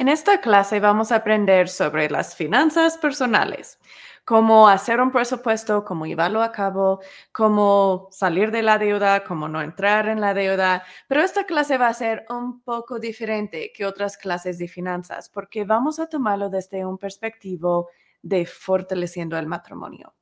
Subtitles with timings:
[0.00, 3.78] En esta clase vamos a aprender sobre las finanzas personales,
[4.24, 7.00] cómo hacer un presupuesto, cómo llevarlo a cabo,
[7.32, 10.84] cómo salir de la deuda, cómo no entrar en la deuda.
[11.06, 15.64] Pero esta clase va a ser un poco diferente que otras clases de finanzas porque
[15.64, 17.90] vamos a tomarlo desde un perspectivo
[18.22, 20.14] de fortaleciendo el matrimonio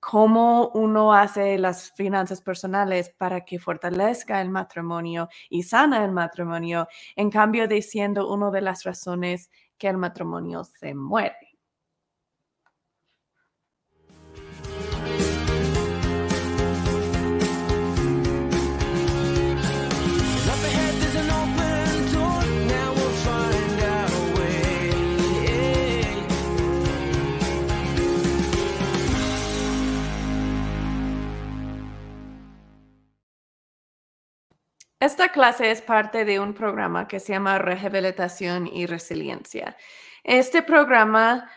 [0.00, 6.88] cómo uno hace las finanzas personales para que fortalezca el matrimonio y sana el matrimonio,
[7.16, 11.49] en cambio de siendo una de las razones que el matrimonio se muere.
[35.00, 39.76] Esta clase es parte de un programa que se llama Rehabilitación y Resiliencia.
[40.24, 41.50] Este programa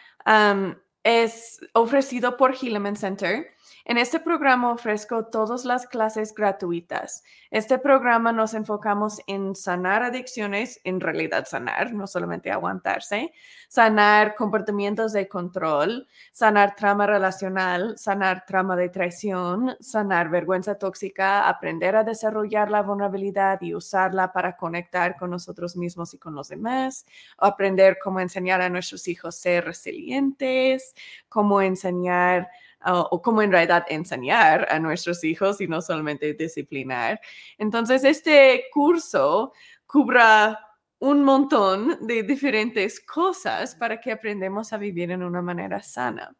[1.03, 3.52] es ofrecido por Hilleman Center
[3.85, 7.23] en este programa ofrezco todas las clases gratuitas.
[7.51, 13.33] Este programa nos enfocamos en sanar adicciones, en realidad sanar, no solamente aguantarse,
[13.67, 21.97] sanar comportamientos de control, sanar trama relacional, sanar trama de traición, sanar vergüenza tóxica, aprender
[21.97, 27.05] a desarrollar la vulnerabilidad y usarla para conectar con nosotros mismos y con los demás,
[27.37, 30.95] aprender cómo enseñar a nuestros hijos ser resilientes,
[31.27, 32.47] cómo enseñar
[32.85, 37.19] o cómo en realidad enseñar a nuestros hijos y no solamente disciplinar.
[37.57, 39.53] Entonces, este curso
[39.85, 40.59] cubra
[40.99, 46.35] un montón de diferentes cosas para que aprendamos a vivir en una manera sana.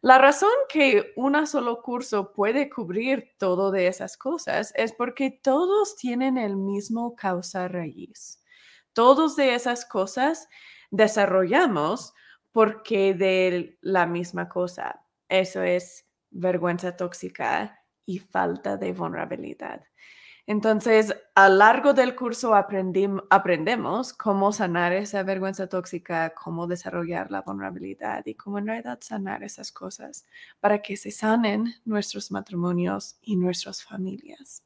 [0.00, 5.96] La razón que un solo curso puede cubrir todo de esas cosas es porque todos
[5.96, 8.40] tienen el mismo causa raíz.
[8.92, 10.48] Todos de esas cosas
[10.90, 12.14] desarrollamos
[12.52, 15.04] porque de la misma cosa.
[15.28, 19.82] Eso es vergüenza tóxica y falta de vulnerabilidad.
[20.46, 27.42] Entonces, a lo largo del curso aprendemos cómo sanar esa vergüenza tóxica, cómo desarrollar la
[27.42, 30.24] vulnerabilidad y cómo en realidad sanar esas cosas
[30.58, 34.64] para que se sanen nuestros matrimonios y nuestras familias.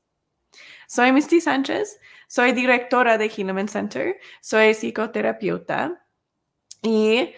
[0.87, 1.99] Soy Misty Sánchez,
[2.29, 6.07] soy directora de Hilleman Center, soy psicoterapeuta
[6.81, 7.33] y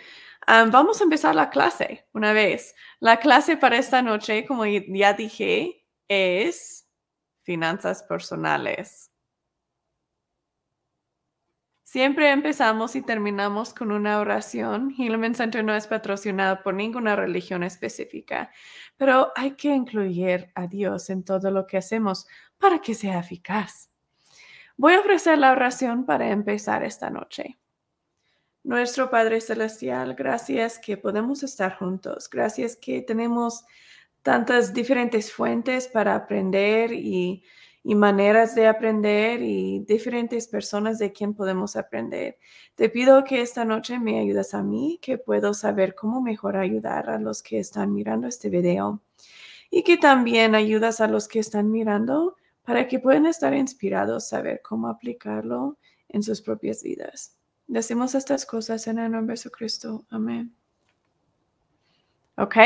[0.47, 2.75] vamos a empezar la clase una vez.
[3.01, 6.89] La clase para esta noche, como ya dije, es
[7.43, 9.11] finanzas personales.
[11.95, 14.93] Siempre empezamos y terminamos con una oración.
[14.97, 18.51] Hillman Center no es patrocinado por ninguna religión específica,
[18.97, 22.27] pero hay que incluir a Dios en todo lo que hacemos
[22.59, 23.91] para que sea eficaz.
[24.77, 27.61] Voy a ofrecer la oración para empezar esta noche.
[28.65, 32.31] Nuestro Padre Celestial, gracias que podemos estar juntos.
[32.31, 33.67] Gracias que tenemos
[34.23, 37.45] tantas diferentes fuentes para aprender y,
[37.85, 42.39] maneras de aprender y diferentes personas de quien podemos aprender.
[42.75, 47.11] Te pido que esta noche me ayudes a mí, que puedo saber cómo mejor ayudar
[47.11, 49.03] a los que están mirando este video
[49.71, 54.37] y que también ayudas a los que están mirando para que puedan estar inspirados, a
[54.39, 55.77] saber cómo aplicarlo
[56.09, 57.44] en sus propias vidas.
[57.67, 60.07] Decimos estas cosas en el nombre de Jesucristo.
[60.11, 60.55] Amén.
[62.37, 62.57] Ok.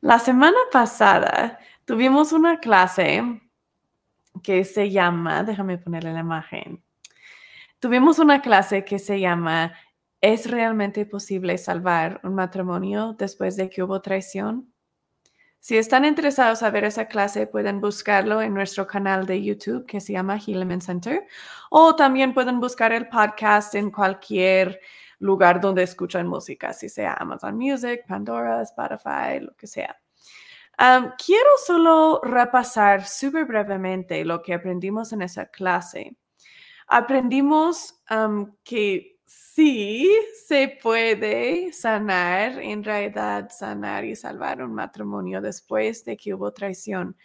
[0.00, 3.40] La semana pasada tuvimos una clase
[4.42, 6.82] que se llama, déjame ponerle la imagen.
[7.78, 9.72] Tuvimos una clase que se llama
[10.20, 14.73] ¿Es realmente posible salvar un matrimonio después de que hubo traición?
[15.64, 19.98] Si están interesados a ver esa clase, pueden buscarlo en nuestro canal de YouTube que
[19.98, 21.26] se llama Hilleman Center
[21.70, 24.78] o también pueden buscar el podcast en cualquier
[25.20, 29.98] lugar donde escuchan música, si sea Amazon Music, Pandora, Spotify, lo que sea.
[30.76, 36.14] quiero solo repasar súper brevemente lo que aprendimos en esa clase.
[36.88, 38.02] Aprendimos
[38.62, 39.13] que
[39.54, 40.10] sí
[40.46, 47.16] se puede sanar, en realidad sanar y salvar un matrimonio después de que hubo traición.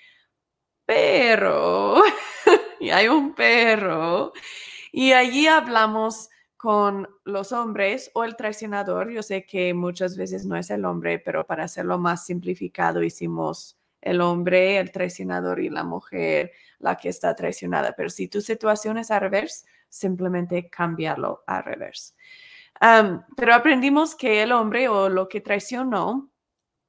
[0.85, 2.01] Pero,
[2.79, 4.33] y hay un perro,
[4.91, 9.09] y allí hablamos con los hombres o el traicionador.
[9.11, 13.79] Yo sé que muchas veces no es el hombre, pero para hacerlo más simplificado hicimos
[14.01, 17.93] el hombre, el traicionador y la mujer, la que está traicionada.
[17.95, 22.15] Pero si tu situación es al revés, simplemente cambiarlo al revés.
[23.35, 26.31] pero aprendimos que el hombre o lo que traicionó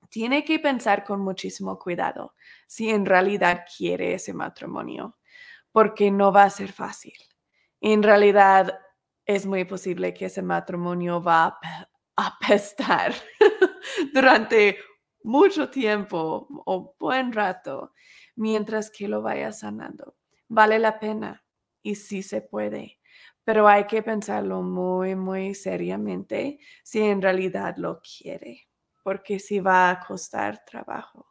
[0.08, 2.34] tiene que pensar con muchísimo cuidado
[2.66, 5.18] si en realidad quiere ese matrimonio,
[5.72, 7.14] porque no va a ser fácil.
[7.80, 8.78] En realidad,
[9.24, 13.14] es muy posible que ese matrimonio va a apestar
[14.12, 14.76] durante
[15.22, 17.92] mucho tiempo o buen rato
[18.36, 20.16] mientras que lo vaya sanando.
[20.48, 21.44] Vale la pena
[21.82, 22.98] y sí se puede,
[23.44, 28.68] pero hay que pensarlo muy, muy seriamente si en realidad lo quiere,
[29.02, 31.26] porque sí va a costar trabajo.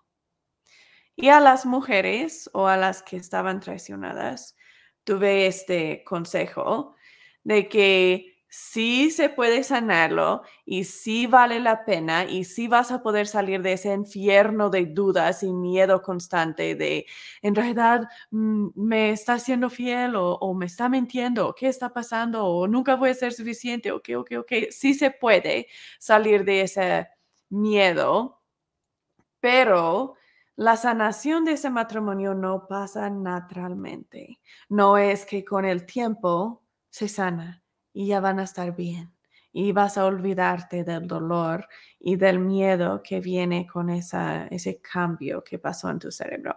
[1.15, 4.55] Y a las mujeres o a las que estaban traicionadas,
[5.03, 6.95] tuve este consejo
[7.43, 13.03] de que sí se puede sanarlo y sí vale la pena y sí vas a
[13.03, 17.05] poder salir de ese infierno de dudas y miedo constante de,
[17.43, 22.67] en realidad, mm, me está siendo fiel o, me está mintiendo, qué está pasando o
[22.67, 25.67] nunca voy a ser suficiente o qué, ok, ok, sí se puede
[25.99, 27.07] salir de ese
[27.49, 28.41] miedo,
[29.39, 30.15] pero
[30.55, 34.39] la sanación de ese matrimonio no pasa naturalmente.
[34.69, 37.63] No es que con el tiempo se sana
[37.93, 39.11] y ya van a estar bien.
[39.51, 41.67] Y vas a olvidarte del dolor
[41.99, 46.55] y del miedo que viene con esa, ese cambio que pasó en tu cerebro.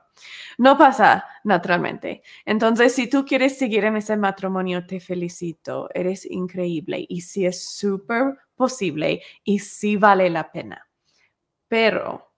[0.58, 2.22] No pasa naturalmente.
[2.44, 5.88] Entonces, si tú quieres seguir en ese matrimonio, te felicito.
[5.94, 10.86] Eres increíble y sí es súper posible y sí vale la pena.
[11.68, 12.32] Pero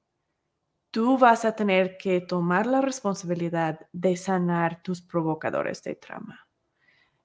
[0.91, 6.44] tú vas a tener que tomar la responsabilidad de sanar tus provocadores de trauma.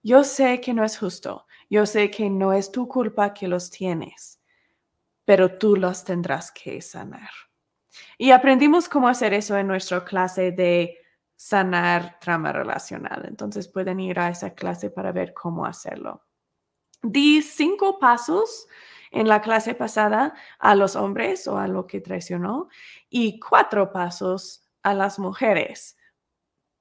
[0.10, 3.70] Yo sé que no es justo, yo sé que no es tu culpa que los
[3.70, 4.42] tienes,
[5.24, 7.30] pero tú los tendrás que sanar.
[8.18, 10.98] Y aprendimos cómo hacer eso en nuestra clase de
[11.36, 13.24] sanar trama relacional.
[13.28, 16.26] Entonces pueden ir a esa clase para ver cómo hacerlo.
[17.04, 18.68] Di cinco pasos
[19.12, 22.68] en la clase pasada a los hombres o a lo que traicionó
[23.12, 25.99] y cuatro pasos a las mujeres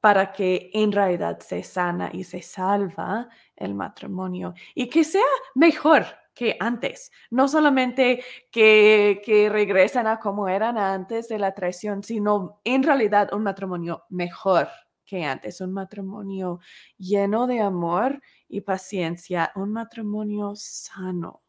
[0.01, 5.23] para que en realidad se sana y se salva el matrimonio y que sea
[5.55, 7.11] mejor que antes.
[7.31, 8.23] No solamente
[8.53, 14.05] que, que regresan a como eran antes de la traición, sino en realidad un matrimonio
[14.09, 14.69] mejor
[15.05, 16.61] que antes, un matrimonio
[16.99, 21.43] lleno de amor y paciencia, un matrimonio sano.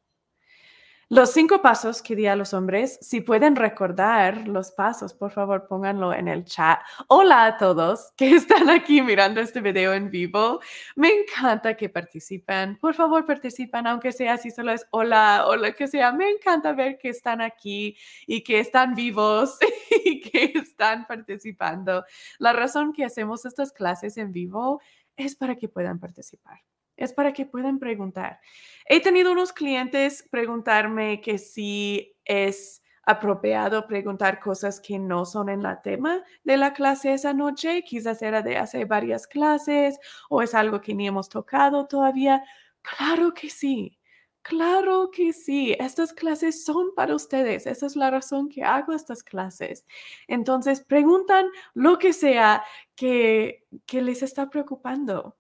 [1.12, 5.66] Los cinco pasos que di a los hombres, si pueden recordar los pasos, por favor
[5.68, 6.82] pónganlo en el chat.
[7.08, 10.60] Hola a todos que están aquí mirando este video en vivo.
[10.96, 12.78] Me encanta que participen.
[12.78, 16.12] Por favor participen, aunque sea así solo es hola o lo que sea.
[16.12, 17.98] Me encanta ver que están aquí
[18.28, 19.58] y que están vivos
[20.06, 22.06] y que están participando.
[22.38, 24.80] La razón que hacemos estas clases en vivo
[25.18, 26.60] es para que puedan participar
[27.00, 28.40] es para que puedan preguntar.
[28.86, 35.64] He tenido unos clientes preguntarme que si es apropiado preguntar cosas que no son en
[35.64, 39.98] la tema de la clase esa noche, quizás era de hace varias clases
[40.30, 42.44] o es algo que ni hemos tocado todavía.
[42.84, 43.98] Claro que sí.
[44.44, 47.66] Claro que sí, estas clases son para ustedes.
[47.66, 49.86] Esa es la razón que hago estas clases.
[50.28, 52.64] Entonces, preguntan lo que sea
[52.96, 55.39] que, que les está preocupando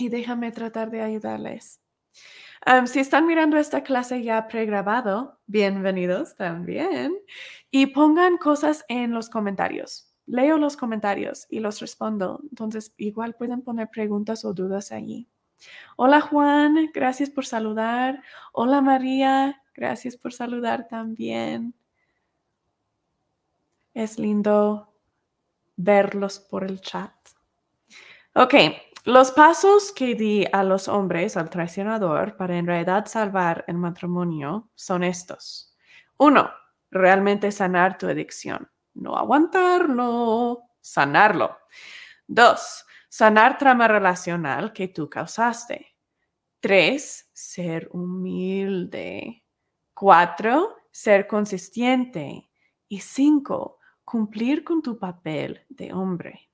[0.00, 1.78] y déjame tratar de ayudarles.
[2.86, 7.14] si están mirando esta clase ya pregrabado, bienvenidos también.
[7.70, 10.14] Y pongan cosas en los comentarios.
[10.26, 12.40] Leo los comentarios y los respondo.
[12.48, 15.28] Entonces, igual pueden poner preguntas o dudas allí.
[15.96, 18.22] Hola Juan, gracias por saludar.
[18.52, 21.74] Hola María, gracias por saludar también.
[23.92, 24.94] Es lindo
[25.76, 27.12] verlos por el chat.
[28.34, 28.54] Ok,
[29.04, 34.70] los pasos que di a los hombres, al traicionador, para en realidad salvar el matrimonio
[34.74, 35.74] son estos.
[36.18, 36.50] Uno,
[36.90, 38.70] realmente sanar tu adicción.
[38.94, 41.56] No aguantarlo, sanarlo.
[42.26, 45.96] Dos, sanar trama relacional que tú causaste.
[46.60, 49.44] Tres, ser humilde.
[49.94, 52.50] Cuatro, ser consistente.
[52.86, 56.49] Y cinco, cumplir con tu papel de hombre.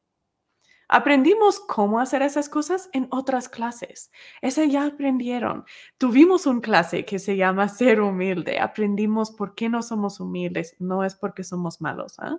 [0.88, 4.10] Aprendimos cómo hacer esas cosas en otras clases.
[4.40, 5.64] Esa ya aprendieron.
[5.98, 8.60] Tuvimos un clase que se llama ser humilde.
[8.60, 10.76] Aprendimos por qué no somos humildes.
[10.78, 12.14] No es porque somos malos.
[12.18, 12.36] ¿ah?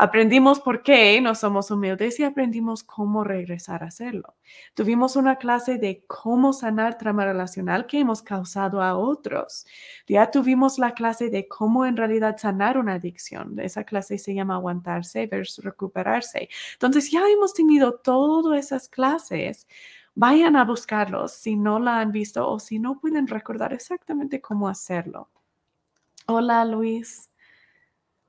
[0.00, 4.36] Aprendimos por qué no somos humildes y aprendimos cómo regresar a hacerlo.
[4.74, 9.66] Tuvimos una clase de cómo sanar trama relacional que hemos causado a otros.
[10.06, 13.58] Ya tuvimos la clase de cómo en realidad sanar una adicción.
[13.58, 16.48] Esa clase se llama aguantarse versus recuperarse.
[16.74, 19.66] Entonces ya hemos tenido todas esas clases.
[20.14, 24.68] Vayan a buscarlos si no la han visto o si no pueden recordar exactamente cómo
[24.68, 25.28] hacerlo.
[26.26, 27.27] Hola Luis.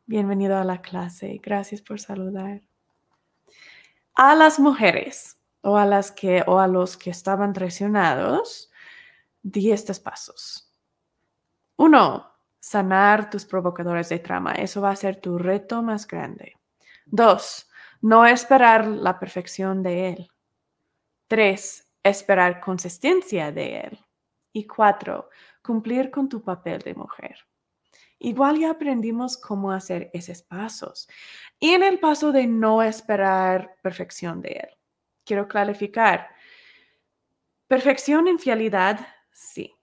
[0.10, 1.40] Bienvenido a la clase.
[1.40, 2.64] Gracias por saludar.
[4.16, 8.72] A las mujeres o a las que o a los que estaban traicionados,
[9.44, 10.74] di estos pasos.
[11.76, 12.26] Uno,
[12.60, 14.54] sanar tus provocadores de trama.
[14.54, 16.56] Eso va a ser tu reto más grande.
[17.06, 17.70] Dos,
[18.02, 20.32] no esperar la perfección de él.
[21.28, 24.00] Tres, esperar consistencia de él.
[24.54, 25.30] Y cuatro,
[25.62, 27.38] cumplir con tu papel de mujer.
[28.20, 31.08] Igual ya aprendimos cómo hacer esos pasos.
[31.60, 34.70] Y en el paso de no esperar perfección de él.
[35.24, 36.30] Quiero clarificar.
[37.68, 39.74] Perfección en fidelidad, sí.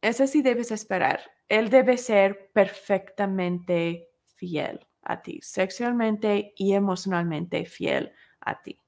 [0.00, 1.22] Ese sí debes esperar.
[1.48, 8.78] Él debe ser perfectamente fiel a ti, sexualmente y emocionalmente fiel a ti.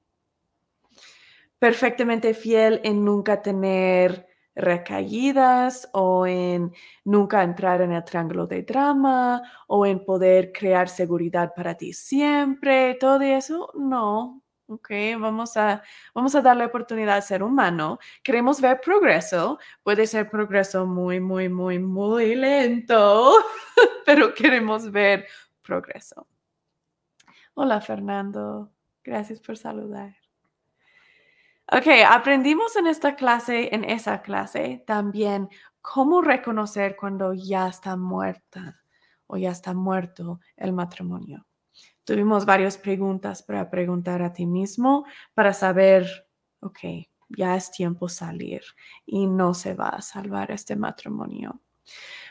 [1.59, 9.41] Perfectamente fiel en nunca tener recaídas o en nunca entrar en el triángulo de drama
[9.67, 14.41] o en poder crear seguridad para ti siempre, todo eso, no.
[14.67, 15.83] Ok, vamos a,
[16.15, 17.99] vamos a darle oportunidad a ser humano.
[18.23, 19.59] Queremos ver progreso.
[19.83, 23.31] Puede ser progreso muy, muy, muy, muy lento,
[24.07, 25.27] pero queremos ver
[25.61, 26.27] progreso.
[27.53, 28.71] Hola, Fernando.
[29.03, 30.24] Gracias por saludar.
[31.71, 35.49] Ok, aprendimos en esta clase, en esa clase, también
[35.81, 38.79] cómo reconocer cuando ya está muerta
[39.25, 41.47] o ya está muerto el matrimonio.
[42.03, 46.27] Tuvimos varias preguntas para preguntar a ti mismo para saber,
[46.59, 46.79] ok,
[47.29, 48.61] ya es tiempo salir
[49.03, 51.61] y no se va a salvar este matrimonio.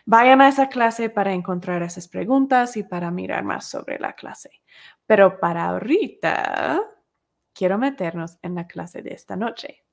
[0.07, 4.63] Vayan a esa clase para encontrar esas preguntas y para mirar más sobre la clase.
[5.07, 6.81] Pero para ahorita,
[7.55, 9.85] quiero meternos en la clase de esta noche.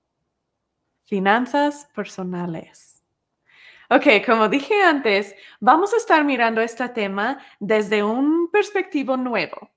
[1.05, 3.03] Finanzas personales.
[3.89, 9.69] Ok, como dije antes, vamos a estar mirando este tema desde un perspectivo nuevo.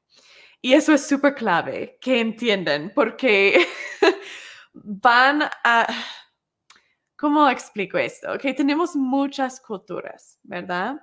[0.61, 3.67] Y eso es súper clave que entiendan porque
[4.73, 5.87] van a...
[7.17, 8.33] ¿Cómo explico esto?
[8.33, 11.01] Ok, tenemos muchas culturas, ¿verdad?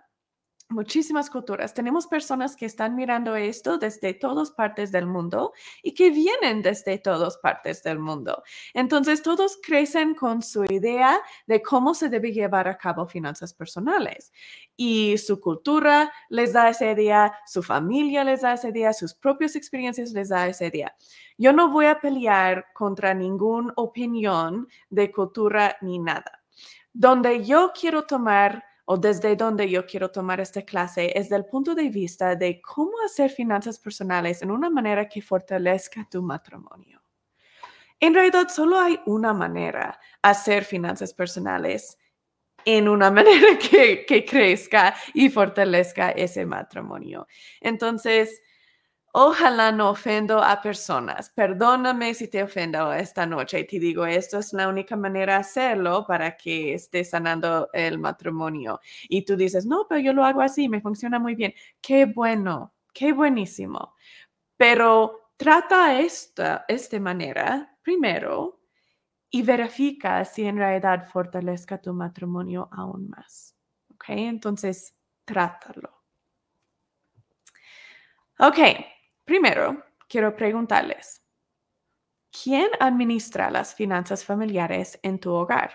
[0.72, 1.74] Muchísimas culturas.
[1.74, 6.98] Tenemos personas que están mirando esto desde todas partes del mundo y que vienen desde
[6.98, 8.44] todas partes del mundo.
[8.74, 14.32] Entonces, todos crecen con su idea de cómo se debe llevar a cabo finanzas personales.
[14.76, 19.56] Y su cultura les da esa idea, su familia les da esa idea, sus propias
[19.56, 20.96] experiencias les da esa idea.
[21.38, 26.44] Yo no voy a pelear contra ninguna opinión de cultura ni nada.
[26.94, 31.74] Donde yo quiero tomar o desde donde yo quiero tomar esta clase es del punto
[31.74, 37.02] de vista de cómo hacer finanzas personales en una manera que fortalezca tu matrimonio.
[38.02, 41.98] En realidad, solo hay una manera hacer finanzas personales
[42.66, 47.28] en una manera que, que crezca y fortalezca ese matrimonio.
[47.62, 48.42] Entonces,
[49.14, 51.30] Ojalá no ofendo a personas.
[51.30, 55.40] Perdóname si te ofendo esta noche y te digo, esto es la única manera de
[55.42, 58.80] hacerlo para que esté sanando el matrimonio.
[59.10, 61.54] Y tú dices, no, pero yo lo hago así, me funciona muy bien.
[61.82, 63.96] Qué bueno, qué buenísimo.
[64.58, 68.62] Pero trata esta, esta manera primero
[69.30, 73.56] y verifica si en realidad fortalezca tu matrimonio aún más.
[73.94, 74.06] ¿Ok?
[74.10, 76.02] Entonces, trátalo.
[78.40, 78.58] Ok,
[79.32, 81.26] Primero, quiero preguntarles,
[82.44, 85.72] ¿quién administra las finanzas familiares en tu hogar?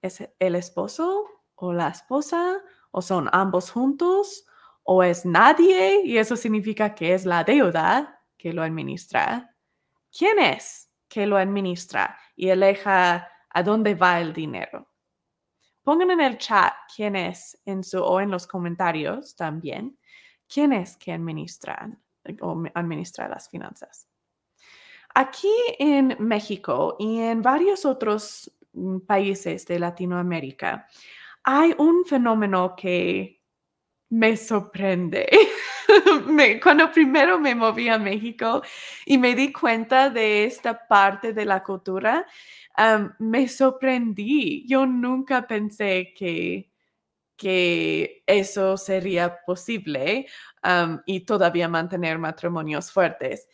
[0.00, 2.56] ¿Es el esposo o la esposa?
[2.90, 4.46] ¿O son ambos juntos?
[4.82, 6.00] ¿O es nadie?
[6.06, 9.54] Y eso significa que es la deuda que lo administra.
[10.10, 14.88] ¿Quién es que lo administra y elija a dónde va el dinero?
[15.82, 19.98] Pongan en el chat quién es en su, o en los comentarios también.
[20.48, 22.02] ¿Quién es que administran?
[22.40, 24.06] O administrar las finanzas.
[25.14, 30.86] Aquí en México y en varios otros mm, países de Latinoamérica
[31.42, 33.40] hay un fenómeno que
[34.10, 35.28] me sorprende.
[36.62, 38.62] cuando primero me moví a México
[39.06, 42.26] y me di cuenta de esta parte de la cultura,
[43.18, 44.66] me sorprendí.
[44.66, 46.69] Yo nunca pensé que,
[47.40, 50.26] que eso sería posible
[51.06, 53.48] y todavía mantener matrimonios fuertes.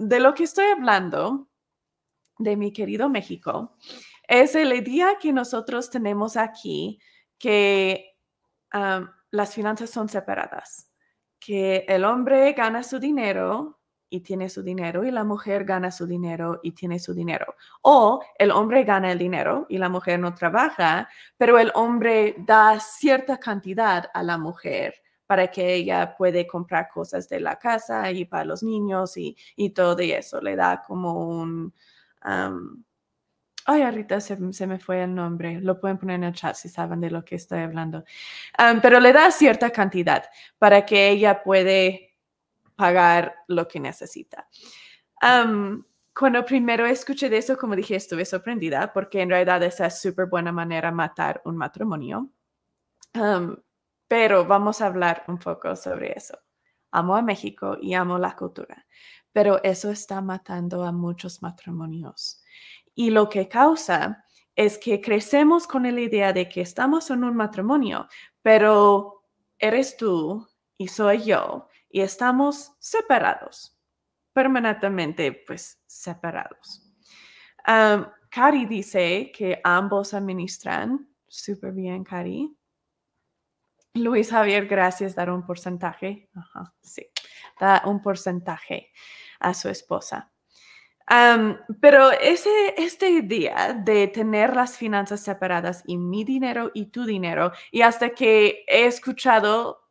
[0.00, 1.48] de lo que estoy hablando,
[2.36, 3.76] de mi querido México,
[4.26, 6.98] es el día que nosotros tenemos aquí
[7.38, 8.16] que
[9.30, 10.90] las finanzas son separadas,
[11.38, 13.81] que el hombre gana su dinero
[14.12, 17.56] y tiene su dinero y la mujer gana su dinero y tiene su dinero.
[17.80, 22.78] O el hombre gana el dinero y la mujer no trabaja, pero el hombre da
[22.78, 28.26] cierta cantidad a la mujer para que ella puede comprar cosas de la casa y
[28.26, 29.34] para los niños y,
[29.70, 30.42] todo eso.
[30.42, 31.72] Le da como un,
[32.20, 37.00] ay, ahorita se, me fue el nombre, lo pueden poner en el chat si saben
[37.00, 38.04] de lo que estoy hablando,
[38.82, 40.24] pero le da cierta cantidad
[40.58, 42.11] para que ella puede
[42.82, 44.48] pagar lo que necesita.
[46.12, 50.26] cuando primero escuché de eso, como dije, estuve sorprendida porque en realidad esa es súper
[50.26, 52.28] buena manera de matar un matrimonio.
[54.08, 56.36] pero vamos a hablar un poco sobre eso.
[56.90, 58.84] Amo a México y amo la cultura,
[59.32, 62.42] pero eso está matando a muchos matrimonios.
[62.96, 64.24] Y lo que causa
[64.56, 68.08] es que crecemos con la idea de que estamos en un matrimonio,
[68.42, 69.22] pero
[69.56, 73.78] eres tú y soy yo y estamos separados,
[74.32, 76.82] permanentemente pues separados.
[78.30, 82.56] Cari dice que ambos administran súper bien, Cari.
[83.94, 86.30] Luis Javier, gracias, dar un porcentaje.
[86.34, 87.06] Ajá, sí,
[87.60, 88.90] da un porcentaje
[89.38, 90.32] a su esposa
[91.80, 97.52] pero ese, este día de tener las finanzas separadas y mi dinero y tu dinero,
[97.70, 99.88] y hasta que he escuchado,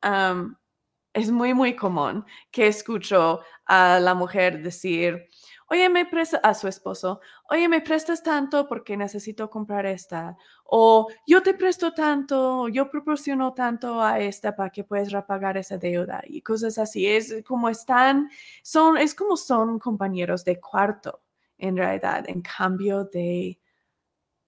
[1.13, 5.27] es muy, muy común que escucho a la mujer decir,
[5.71, 11.07] oye, me presta a su esposo, oye, me prestas tanto porque necesito comprar esta, o
[11.25, 16.21] yo te presto tanto, yo proporciono tanto a esta para que puedas repagar esa deuda
[16.27, 17.07] y cosas así.
[17.07, 18.29] Es como están,
[18.63, 21.21] son, es como son compañeros de cuarto
[21.57, 23.59] en realidad, en cambio de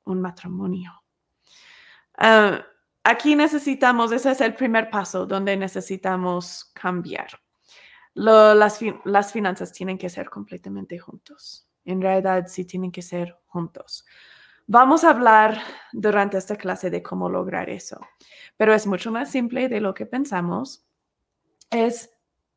[0.05, 0.91] un matrimonio.
[2.17, 2.65] Ah,
[3.03, 7.27] aquí necesitamos, ese es el primer paso donde necesitamos cambiar
[8.13, 11.67] las, finanzas tienen que ser completamente juntos.
[11.85, 14.05] En realidad, sí tienen que ser juntos.
[14.65, 15.57] Vamos a hablar
[15.91, 17.99] durante esta clase de cómo lograr eso,
[18.55, 20.85] pero es mucho más simple de lo que pensamos.
[21.69, 22.11] Es,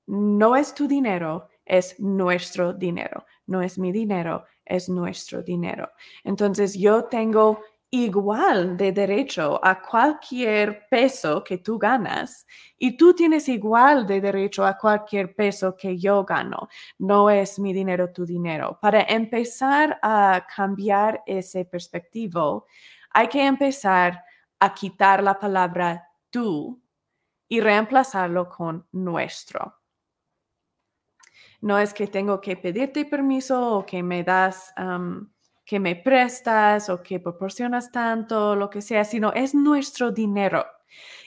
[0.07, 3.27] no es tu dinero, es nuestro dinero.
[3.47, 5.91] No es mi dinero, es nuestro dinero.
[6.23, 7.61] Entonces, yo tengo
[7.91, 12.47] igual de derecho a cualquier peso que tú ganas
[12.79, 16.69] y tú tienes igual de derecho a cualquier peso que yo gano.
[16.99, 18.79] No es mi dinero tu dinero.
[18.81, 22.67] Para empezar a cambiar ese perspectivo,
[23.11, 24.23] hay que empezar
[24.61, 26.83] a quitar la palabra tú
[27.49, 29.77] y reemplazarlo con nuestro.
[31.61, 34.73] No es que tengo que pedirte permiso o que me das
[35.67, 40.65] que me prestas o que proporcionas tanto, lo que sea, sino es nuestro dinero.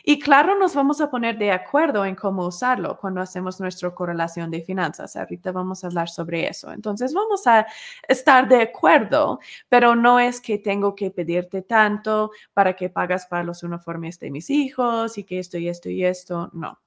[0.04, 4.49] Y claro, nos vamos a poner de acuerdo en cómo usarlo cuando hacemos nuestra correlación
[4.49, 5.15] de finanzas.
[5.15, 6.71] Ahorita vamos a hablar sobre eso.
[6.71, 7.67] Entonces, vamos a
[8.08, 13.43] estar de acuerdo, pero no es que tengo que pedirte tanto para que pagas para
[13.43, 16.49] los uniformes de mis hijos y que esto y esto y esto.
[16.54, 16.80] No.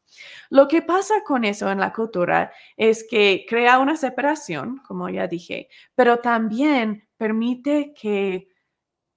[0.50, 5.26] Lo que pasa con eso en la cultura es que crea una separación, como ya
[5.26, 8.48] dije, pero también permite que,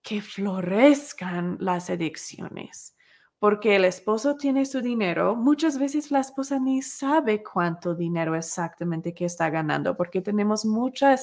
[0.01, 2.95] que florezcan las adicciones.
[3.37, 9.13] Porque el esposo tiene su dinero, muchas veces la esposa ni sabe cuánto dinero exactamente
[9.13, 11.21] que está ganando, porque tenemos muchos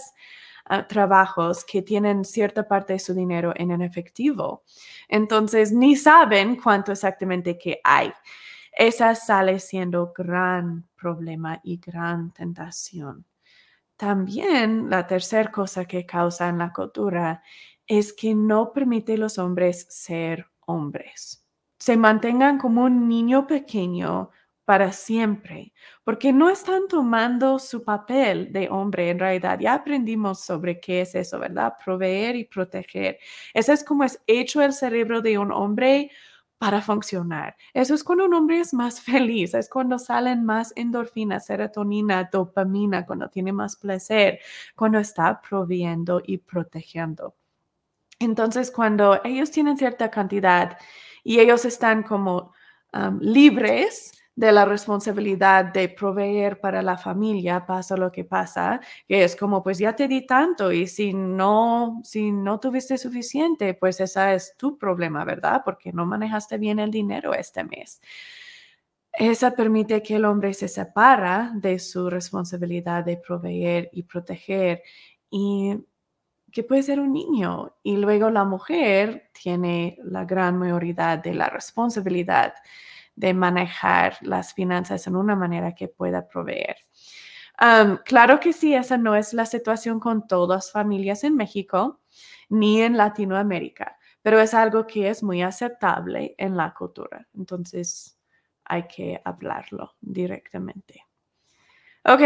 [0.66, 4.62] ah, trabajos que tienen cierta parte de su dinero en efectivo.
[5.08, 8.12] Entonces, ni saben cuánto exactamente que hay.
[8.72, 13.26] Esa sale siendo gran problema y gran tentación.
[13.96, 17.42] También la tercera cosa que causa en la cultura
[17.86, 21.46] es que no permite a los hombres ser hombres.
[21.78, 24.30] Se mantengan como un niño pequeño
[24.64, 25.72] para siempre,
[26.04, 29.58] porque no están tomando su papel de hombre en realidad.
[29.60, 31.74] Ya aprendimos sobre qué es eso, ¿verdad?
[31.84, 33.18] Proveer y proteger.
[33.52, 36.10] Eso es como es hecho el cerebro de un hombre
[36.62, 37.56] para funcionar.
[37.74, 43.04] Eso es cuando un hombre es más feliz, es cuando salen más endorfinas, serotonina, dopamina,
[43.04, 44.38] cuando tiene más placer,
[44.76, 47.34] cuando está proviendo y protegiendo.
[48.20, 50.78] Entonces, cuando ellos tienen cierta cantidad
[51.24, 52.52] y ellos están como
[53.18, 59.36] libres, de la responsabilidad de proveer para la familia, pasa lo que pasa, que es
[59.36, 64.32] como, pues ya te di tanto y si no, si no tuviste suficiente, pues esa
[64.34, 65.62] es tu problema, ¿verdad?
[65.64, 68.00] Porque no manejaste bien el dinero este mes.
[69.12, 74.82] Esa permite que el hombre se separa de su responsabilidad de proveer y proteger
[75.30, 75.76] y
[76.50, 81.48] que puede ser un niño y luego la mujer tiene la gran mayoría de la
[81.50, 82.54] responsabilidad
[83.14, 86.76] de manejar las finanzas en una manera que pueda proveer.
[88.04, 92.00] claro que sí, esa no es la situación con todas las familias en México
[92.48, 97.26] ni en Latinoamérica, pero es algo que es muy aceptable en la cultura.
[97.34, 98.18] Entonces,
[98.64, 101.06] hay que hablarlo directamente.
[102.04, 102.22] Ok,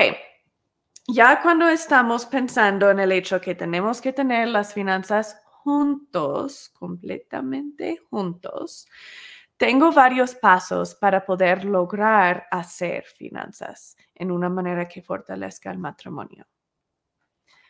[1.08, 7.98] ya cuando estamos pensando en el hecho que tenemos que tener las finanzas juntos, completamente
[8.10, 8.88] juntos,
[9.56, 16.46] tengo varios pasos para poder lograr hacer finanzas en una manera que fortalezca el matrimonio.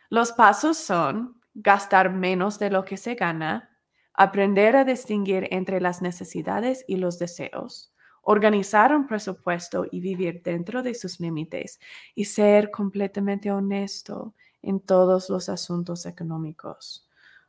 [0.09, 3.69] Los pasos son gastar menos de lo que se gana,
[4.13, 10.83] aprender a distinguir entre las necesidades y los deseos, organizar un presupuesto y vivir dentro
[10.83, 11.79] de sus límites
[12.15, 17.07] y ser completamente honesto en todos los asuntos económicos.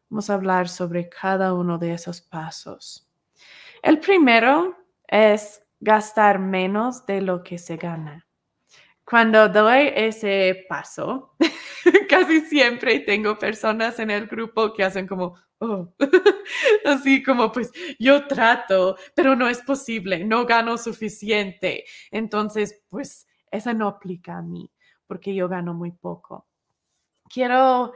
[0.09, 3.08] Vamos a hablar sobre cada uno de esos pasos.
[3.83, 8.27] El primero es gastar menos de lo que se gana.
[9.05, 11.35] Cuando doy ese paso,
[12.09, 15.95] casi siempre tengo personas en el grupo que hacen como, oh,
[16.85, 21.85] así como, pues yo trato, pero no es posible, no gano suficiente.
[22.11, 24.71] Entonces, pues esa no aplica a mí,
[25.07, 26.47] porque yo gano muy poco.
[27.33, 27.95] Quiero,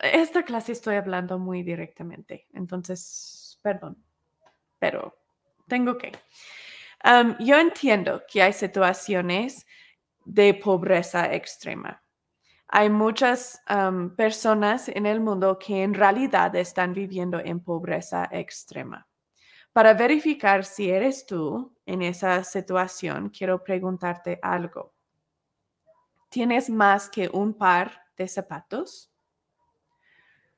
[0.00, 3.96] esta clase estoy hablando muy directamente, entonces, perdón,
[4.78, 5.16] pero
[5.66, 6.12] tengo que.
[7.40, 9.66] yo entiendo que hay situaciones
[10.24, 12.02] de pobreza extrema.
[12.68, 13.62] Hay muchas
[14.16, 19.06] personas en el mundo que en realidad están viviendo en pobreza extrema.
[19.72, 24.92] Para verificar si eres tú en esa situación, quiero preguntarte algo.
[26.28, 29.10] ¿Tienes más que un par de zapatos?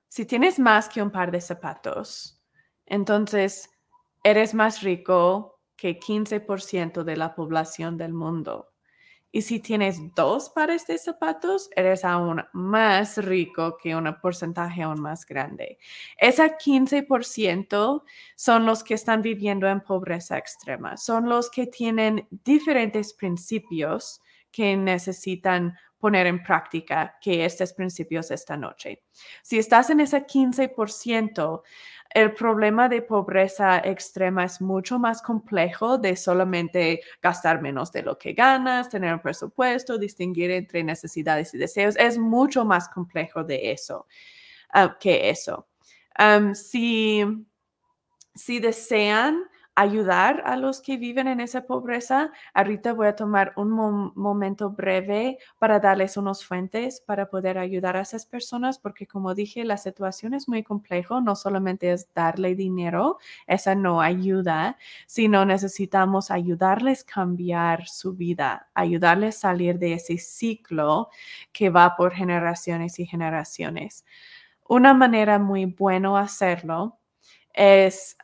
[0.09, 2.43] Si tienes más que un par de zapatos,
[2.87, 3.71] entonces
[4.23, 8.71] eres más rico que 15% de la población del mundo.
[9.33, 15.01] Y si tienes dos pares de zapatos, eres aún más rico que un porcentaje aún
[15.01, 15.79] más grande.
[16.19, 18.03] Ese 15%
[18.35, 20.97] son los que están viviendo en pobreza extrema.
[20.97, 28.57] Son los que tienen diferentes principios que necesitan poner en práctica que estos principios esta
[28.57, 29.05] noche.
[29.43, 31.63] Si estás en ese 15%,
[32.13, 38.19] el problema de pobreza extrema es mucho más complejo de solamente gastar menos de lo
[38.19, 41.97] que ganas, tener un presupuesto, distinguir entre necesidades y deseos.
[41.97, 44.07] Es mucho más complejo de eso
[44.73, 45.69] ah, que eso.
[46.55, 47.25] si,
[48.35, 49.45] si desean
[49.81, 52.31] ayudar a los que viven en esa pobreza.
[52.53, 53.71] Ahorita voy a tomar un
[54.15, 59.65] momento breve para darles unos fuentes para poder ayudar a esas personas, porque como dije,
[59.65, 61.21] la situación es muy compleja.
[61.23, 68.69] No solamente es darle dinero, esa no ayuda, sino necesitamos ayudarles a cambiar su vida,
[68.75, 71.09] ayudarles a salir de ese ciclo
[71.53, 74.05] que va por generaciones y generaciones.
[74.69, 76.99] Una manera muy buena hacerlo
[77.53, 78.17] es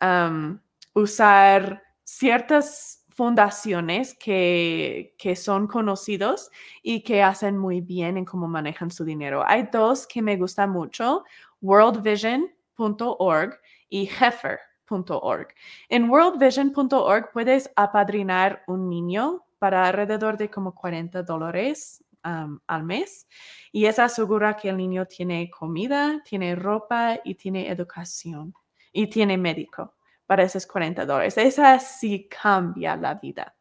[0.96, 6.50] usar ciertas fundaciones que, son conocidos
[6.82, 9.44] y que hacen muy bien en cómo manejan su dinero.
[9.46, 11.24] Hay dos que me gustan mucho,
[11.60, 15.48] worldvision.org y heifer.org.
[15.90, 23.28] En worldvision.org puedes apadrinar un niño para alrededor de como 40 dólares al mes
[23.70, 28.52] y eso asegura que el niño tiene comida, tiene ropa y tiene educación
[28.92, 29.95] y tiene médico
[30.26, 31.38] para esos 40 dólares.
[31.38, 33.54] Esa sí cambia la vida.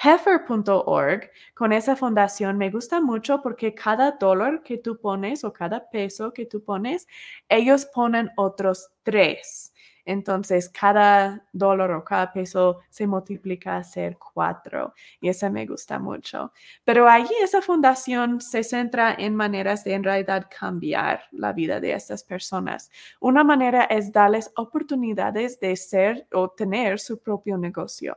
[0.00, 5.90] Heifer.org, con esa fundación, me gusta mucho porque cada dólar que tú pones o cada
[5.90, 7.08] peso que tú pones,
[7.48, 9.72] ellos ponen otros tres.
[10.08, 15.98] Entonces, cada dólar o cada peso se multiplica a ser cuatro y eso me gusta
[15.98, 16.50] mucho.
[16.84, 21.92] Pero allí esa fundación se centra en maneras de en realidad cambiar la vida de
[21.92, 22.90] estas personas.
[23.20, 28.16] Una manera es darles oportunidades de ser o tener su propio negocio.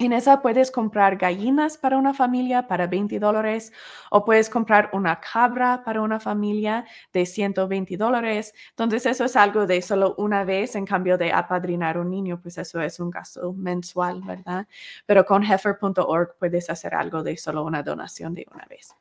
[0.00, 3.72] En esa puedes comprar gallinas para una familia para 20 dólares
[4.12, 8.54] o puedes comprar una cabra para una familia de 120 dólares.
[8.70, 12.58] Entonces eso es algo de solo una vez en cambio de apadrinar un niño, pues
[12.58, 14.68] eso es un gasto mensual, ¿verdad?
[15.04, 18.94] Pero con heifer.org puedes hacer algo de solo una donación de una vez.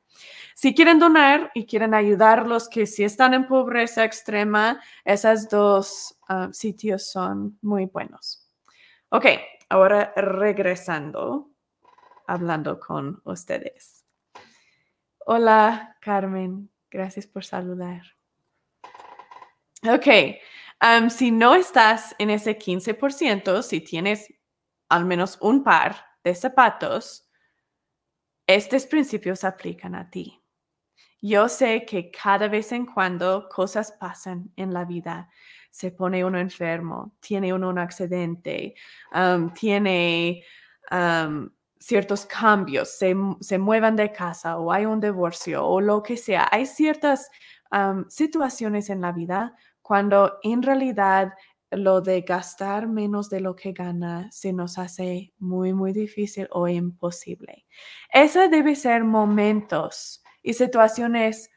[0.55, 5.47] Si quieren donar y quieren ayudar a los que sí están en pobreza extrema, esos
[5.47, 8.49] dos ah, sitios son muy buenos.
[9.10, 9.25] Ok,
[9.69, 11.51] ahora regresando,
[12.25, 14.06] hablando con ustedes.
[15.25, 16.69] Hola, Carmen.
[16.89, 18.01] Gracias por saludar.
[19.84, 20.08] Ok,
[21.10, 24.34] si no estás en ese 15%, si tienes
[24.89, 27.30] al menos un par de zapatos,
[28.47, 30.41] estos principios aplican a ti.
[31.21, 35.30] Yo sé que cada vez en cuando cosas pasan en la vida
[35.71, 38.75] se pone uno enfermo, tiene uno un accidente,
[39.53, 40.43] tiene
[41.80, 46.47] ciertos cambios, se, se, muevan de casa o hay un divorcio o lo que sea.
[46.51, 47.30] Hay ciertas
[48.10, 51.34] situaciones en la vida cuando en realidad
[51.71, 56.67] lo de gastar menos de lo que gana se nos hace muy, muy difícil o
[56.67, 57.65] imposible.
[58.12, 61.49] Esa debe ser momentos y situaciones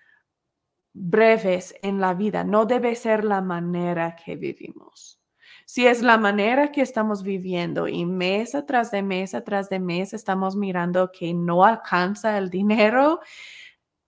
[0.92, 5.20] breves en la vida, no debe ser la manera que vivimos.
[5.66, 10.12] Si es la manera que estamos viviendo y mes atrás de mes atrás de mes
[10.12, 13.20] estamos mirando que no alcanza el dinero,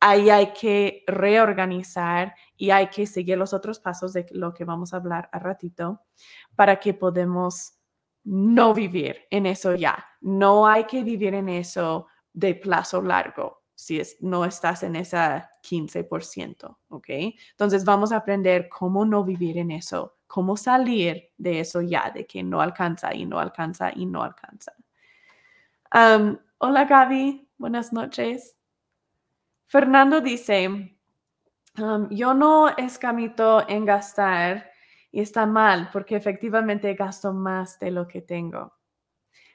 [0.01, 4.93] ahí hay que reorganizar y hay que seguir los otros pasos de lo que vamos
[4.93, 6.01] a hablar a ratito
[6.57, 7.75] para que podamos
[8.25, 10.05] no vivir en eso ya.
[10.21, 15.51] No hay que vivir en eso de plazo largo si es, no estás en esa
[15.61, 17.09] 15%, ¿ok?
[17.51, 22.25] Entonces vamos a aprender cómo no vivir en eso, cómo salir de eso ya, de
[22.25, 24.73] que no alcanza y no alcanza y no alcanza.
[26.59, 28.57] hola Gaby, buenas noches.
[29.67, 30.69] Fernando dice,
[31.77, 34.71] um, yo no escamito en gastar
[35.11, 38.73] y está mal porque efectivamente gasto más de lo que tengo.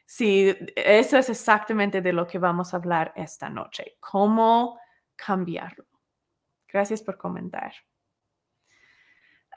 [0.09, 3.97] Sí, eso es exactamente de lo que vamos a hablar esta noche.
[3.99, 4.79] ¿Cómo
[5.17, 5.85] cambiarlo?
[6.65, 7.73] Gracias por comentar.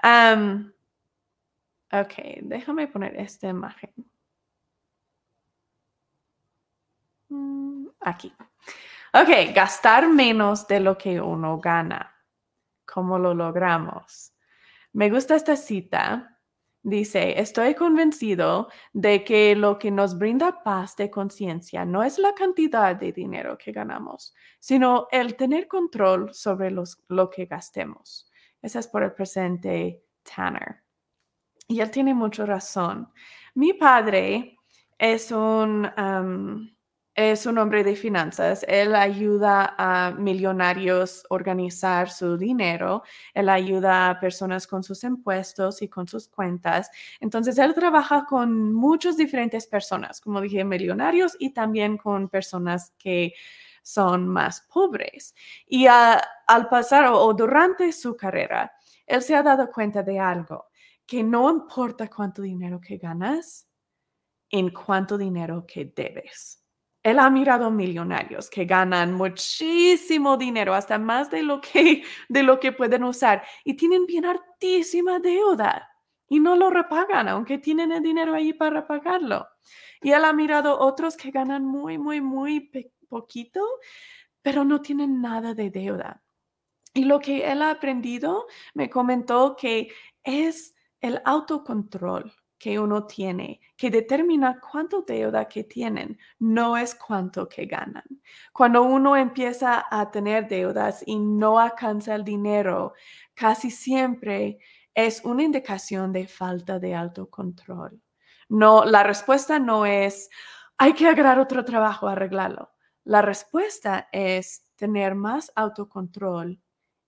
[0.02, 0.72] Um,
[1.92, 3.92] ok, déjame poner esta imagen.
[7.28, 8.34] Mm, aquí.
[9.14, 12.12] Ok, gastar menos de lo que uno gana.
[12.84, 14.32] ¿Cómo lo logramos?
[14.94, 16.39] Me gusta esta cita.
[16.82, 22.32] Dice, estoy convencido de que lo que nos brinda paz de conciencia no es la
[22.32, 28.30] cantidad de dinero que ganamos, sino el tener control sobre lo que gastemos.
[28.62, 30.82] Esa es por el presente Tanner.
[31.68, 33.12] Y él tiene mucha razón.
[33.54, 34.56] Mi padre
[34.96, 35.84] es un
[37.20, 38.64] es un hombre de finanzas.
[38.66, 43.02] Él ayuda a millonarios a organizar su dinero.
[43.34, 46.90] Él ayuda a personas con sus impuestos y con sus cuentas.
[47.20, 53.34] Entonces, él trabaja con muchas diferentes personas, como dije, millonarios y también con personas que
[53.82, 55.34] son más pobres.
[55.66, 58.72] Y al pasar o durante su carrera,
[59.06, 60.68] él se ha dado cuenta de algo,
[61.04, 63.66] que no importa cuánto dinero que ganas,
[64.50, 66.59] en cuánto dinero que debes.
[67.02, 72.60] Él ha mirado millonarios que ganan muchísimo dinero, hasta más de lo que, de lo
[72.60, 75.88] que pueden usar, y tienen bien altísima deuda
[76.28, 79.48] y no lo repagan, aunque tienen el dinero ahí para pagarlo.
[80.00, 82.70] Y él ha mirado otros que ganan muy, muy, muy
[83.08, 83.60] poquito,
[84.40, 86.22] pero no tienen nada de deuda.
[86.94, 93.58] Y lo que él ha aprendido, me comentó que es el autocontrol que uno tiene,
[93.74, 98.04] que determina cuánto deuda que tienen, no es cuánto que ganan.
[98.52, 102.92] Cuando uno empieza a tener deudas y no alcanza el dinero,
[103.34, 104.58] casi siempre
[104.94, 107.98] es una indicación de falta de autocontrol.
[108.50, 110.28] No, la respuesta no es
[110.76, 112.72] hay que agarrar otro trabajo, arreglarlo.
[113.04, 116.60] La respuesta es tener más autocontrol,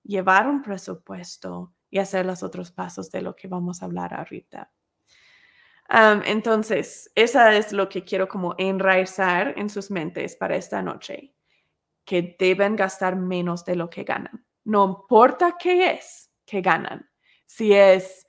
[0.02, 4.70] llevar un presupuesto y hacer los otros pasos de lo que vamos a hablar ahorita
[5.88, 11.34] entonces, esa es lo que quiero como enraizar en sus mentes para esta noche,
[12.04, 14.46] que deben gastar menos de lo que ganan.
[14.64, 17.08] No importa qué es que ganan,
[17.46, 18.26] si es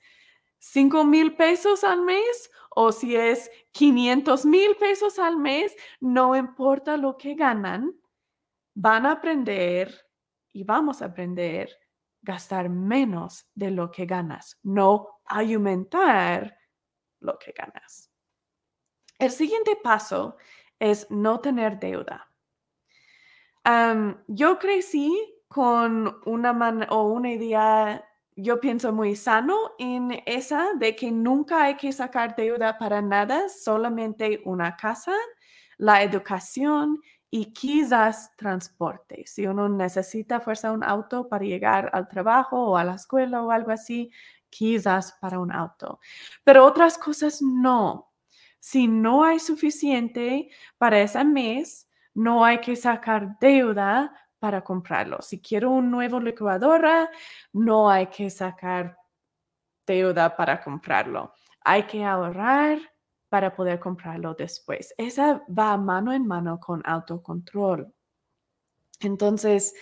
[0.58, 6.96] 5 mil pesos al mes o si es 500 mil pesos al mes, no importa
[6.96, 7.94] lo que ganan,
[8.74, 10.06] van a aprender
[10.52, 11.70] y vamos a aprender
[12.22, 16.56] gastar menos de lo que ganas, no aumentar
[17.24, 18.10] lo que ganas.
[19.18, 20.36] El siguiente paso
[20.78, 22.30] es no tener deuda.
[24.26, 25.10] yo crecí
[25.48, 28.04] con una o una idea,
[28.36, 33.48] yo pienso muy sano en esa de que nunca hay que sacar deuda para nada,
[33.48, 35.14] solamente una casa,
[35.78, 39.24] la educación y quizás transporte.
[39.26, 43.50] Si uno necesita fuerza un auto para llegar al trabajo o a la escuela o
[43.50, 44.10] algo así,
[44.56, 45.98] quizás para un auto,
[46.44, 48.12] pero otras cosas no.
[48.60, 55.20] Si no hay suficiente para ese mes, no hay que sacar deuda para comprarlo.
[55.20, 57.10] Si quiero un nuevo licuadora,
[57.52, 58.96] no hay que sacar
[59.86, 61.34] deuda para comprarlo.
[61.60, 62.78] Hay que ahorrar
[63.28, 64.94] para poder comprarlo después.
[64.96, 67.92] Esa va mano en mano con autocontrol.
[69.00, 69.74] Entonces,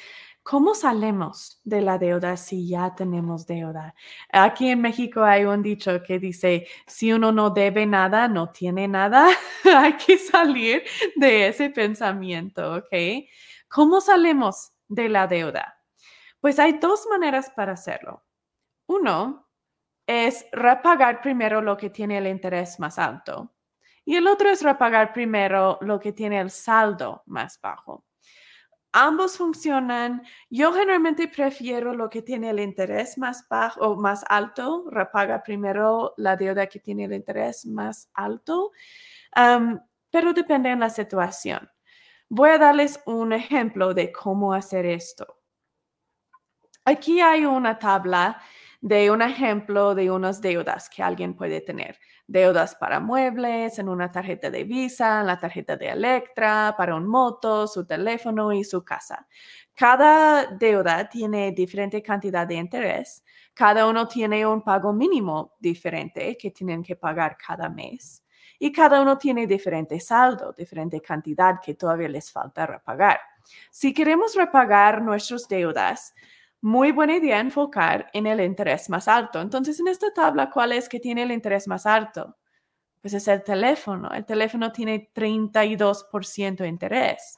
[0.43, 3.95] ¿Cómo salimos de la deuda si ya tenemos deuda?
[4.33, 8.89] Aquí en México hay un dicho que dice, si uno no debe nada, no tiene
[8.89, 9.29] nada.
[9.65, 10.83] hay que salir
[11.15, 13.29] de ese pensamiento, ¿ok?
[13.69, 15.79] ¿Cómo salimos de la deuda?
[16.41, 18.25] Pues hay dos maneras para hacerlo.
[18.87, 19.49] Uno
[20.07, 23.55] es repagar primero lo que tiene el interés más alto
[24.05, 28.05] y el otro es repagar primero lo que tiene el saldo más bajo.
[28.95, 30.23] Ambos funcionan.
[30.51, 36.13] Yo generalmente prefiero lo que tiene el interés más bajo o más alto, repaga primero
[36.19, 38.73] la deuda que tiene el interés más alto,
[40.11, 41.71] pero depende de la situación.
[42.29, 45.39] Voy a darles un ejemplo de cómo hacer esto.
[46.85, 48.43] Aquí hay una tabla
[48.83, 51.99] de un ejemplo de unas deudas que alguien puede tener.
[52.27, 57.07] Deudas para muebles, en una tarjeta de Visa, en la tarjeta de Electra, para un
[57.07, 59.29] moto, su teléfono y su casa.
[59.73, 63.25] Cada deuda tiene diferente cantidad de interés.
[63.55, 68.25] Cada uno tiene un pago mínimo diferente que tienen que pagar cada mes.
[68.59, 73.21] Y cada uno tiene diferente saldo, diferente cantidad que todavía les falta repagar.
[73.71, 76.15] Si queremos repagar nuestras deudas,
[76.63, 79.41] muy buena idea enfocar en el interés más alto.
[79.41, 82.39] Entonces, en esta tabla, ¿cuál es que tiene el interés más alto?
[83.01, 84.09] Pues es el teléfono.
[84.13, 87.37] El teléfono tiene 32% de interés.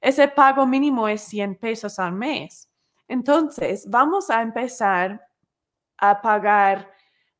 [0.00, 2.68] Ese pago mínimo es 100 pesos al mes.
[3.06, 5.24] Entonces, vamos a empezar
[5.98, 6.92] a pagar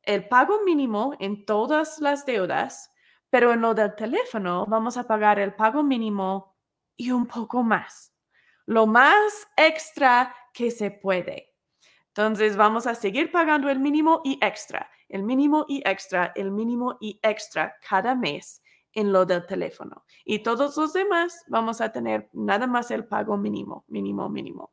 [0.03, 2.91] el pago mínimo en todas las deudas,
[3.29, 6.55] pero en lo del teléfono vamos a pagar el pago mínimo
[6.95, 8.13] y un poco más.
[8.65, 11.53] Lo más extra que se puede.
[12.07, 16.97] Entonces vamos a seguir pagando el mínimo y extra, el mínimo y extra, el mínimo
[17.01, 18.63] y extra cada mes
[18.93, 20.05] en lo del teléfono.
[20.23, 24.71] Y todos los demás vamos a tener nada más el pago mínimo, mínimo, mínimo.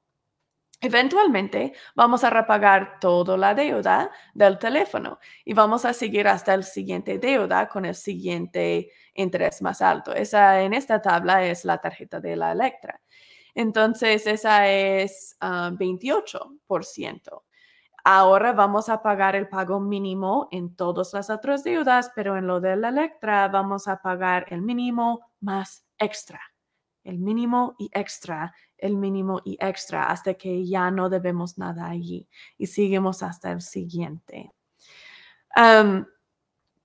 [0.80, 6.64] Eventualmente vamos a repagar toda la deuda del teléfono y vamos a seguir hasta el
[6.64, 10.12] siguiente deuda con el siguiente interés más alto.
[10.12, 13.00] Esa en esta tabla es la tarjeta de la Electra.
[13.54, 17.30] Entonces, esa es 28%.
[17.32, 17.42] Ah,
[18.04, 22.60] Ahora vamos a pagar el pago mínimo en todas las otras deudas, pero en lo
[22.60, 26.40] de la Electra vamos a pagar el mínimo más extra.
[27.04, 32.28] El mínimo y extra, el mínimo y extra, hasta que ya no debemos nada allí.
[32.58, 34.50] Y seguimos hasta el siguiente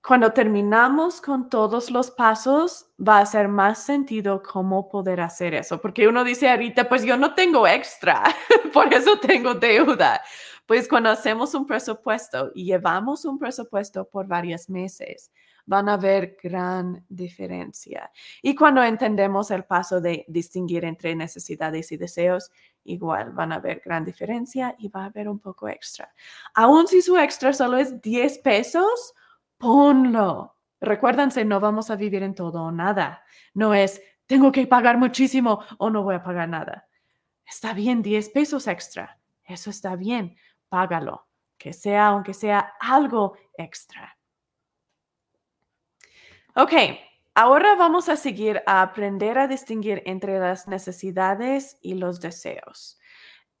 [0.08, 5.82] cuando terminamos con todos los pasos, va a hacer más sentido cómo poder hacer eso,
[5.82, 8.24] porque uno dice ahorita, pues yo no tengo extra,
[8.72, 10.22] por eso tengo deuda.
[10.64, 15.30] Pues cuando hacemos un presupuesto y llevamos un presupuesto por varios meses,
[15.66, 18.10] van a ver gran diferencia.
[18.40, 22.50] Y cuando entendemos el paso de distinguir entre necesidades y deseos,
[22.84, 26.14] igual van a ver gran diferencia y va a haber un poco extra.
[26.54, 29.14] Aún si su extra solo es 10 pesos,
[29.58, 30.56] ponlo.
[30.80, 33.24] Recuérdense, no vamos a vivir en todo o nada.
[33.54, 36.88] No es, tengo que pagar muchísimo o no voy a pagar nada.
[37.44, 39.18] Está bien, 10 pesos extra.
[39.44, 40.36] Eso está bien,
[40.68, 41.26] págalo.
[41.56, 44.16] Que sea, aunque sea algo extra.
[46.54, 46.72] Ok,
[47.34, 52.98] ahora vamos a seguir a aprender a distinguir entre las necesidades y los deseos.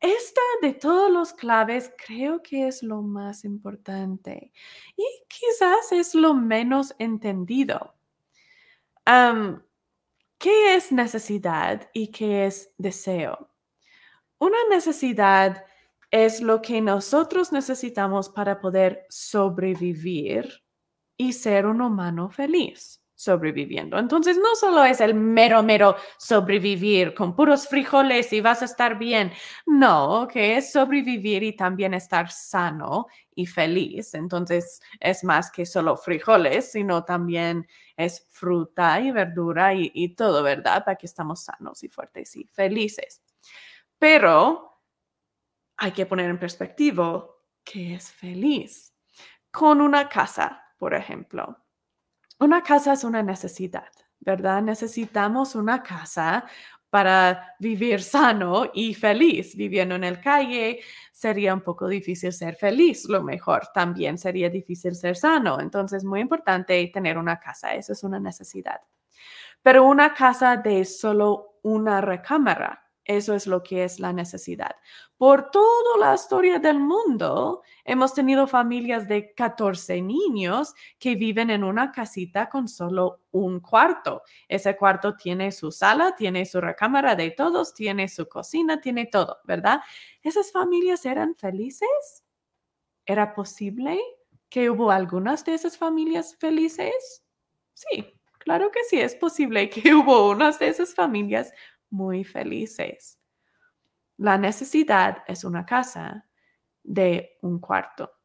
[0.00, 4.52] Esta de todos los claves creo que es lo más importante
[4.96, 7.94] y quizás es lo menos entendido.
[10.38, 13.50] ¿Qué es necesidad y qué es deseo?
[14.38, 15.64] Una necesidad
[16.12, 20.62] es lo que nosotros necesitamos para poder sobrevivir
[21.16, 23.98] y ser un humano feliz sobreviviendo.
[23.98, 28.96] Entonces, no solo es el mero, mero sobrevivir con puros frijoles y vas a estar
[28.96, 29.32] bien.
[29.66, 34.14] No, que es sobrevivir y también estar sano y feliz.
[34.14, 40.84] Entonces, es más que solo frijoles, sino también es fruta y verdura y, todo, ¿verdad?
[40.84, 43.20] Para que estamos sanos y fuertes y felices.
[43.98, 44.80] Pero
[45.76, 47.26] hay que poner en perspectiva
[47.64, 48.94] qué es feliz.
[49.50, 51.64] Con una casa, por ejemplo
[52.40, 53.88] una casa es una necesidad,
[54.20, 54.62] ¿verdad?
[54.62, 56.44] Necesitamos una casa
[56.90, 59.56] para vivir sano y feliz.
[59.56, 60.80] Viviendo en el calle
[61.12, 65.60] sería un poco difícil ser feliz, lo mejor también sería difícil ser sano.
[65.60, 68.80] Entonces, muy importante tener una casa, eso es una necesidad.
[69.62, 74.76] Pero una casa de solo una recámara, eso es lo que es la necesidad.
[75.16, 81.64] Por toda la historia del mundo, hemos tenido familias de 14 niños que viven en
[81.64, 84.22] una casita con solo un cuarto.
[84.46, 89.38] Ese cuarto tiene su sala, tiene su recámara de todos, tiene su cocina, tiene todo,
[89.44, 89.80] ¿verdad?
[90.22, 92.24] ¿Esas familias eran felices?
[93.06, 93.98] ¿Era posible
[94.50, 97.24] que hubo algunas de esas familias felices?
[97.72, 101.54] Sí, claro que sí, es posible que hubo unas de esas familias
[101.90, 103.18] muy felices.
[104.16, 106.26] La necesidad es una casa
[106.82, 108.18] de un cuarto.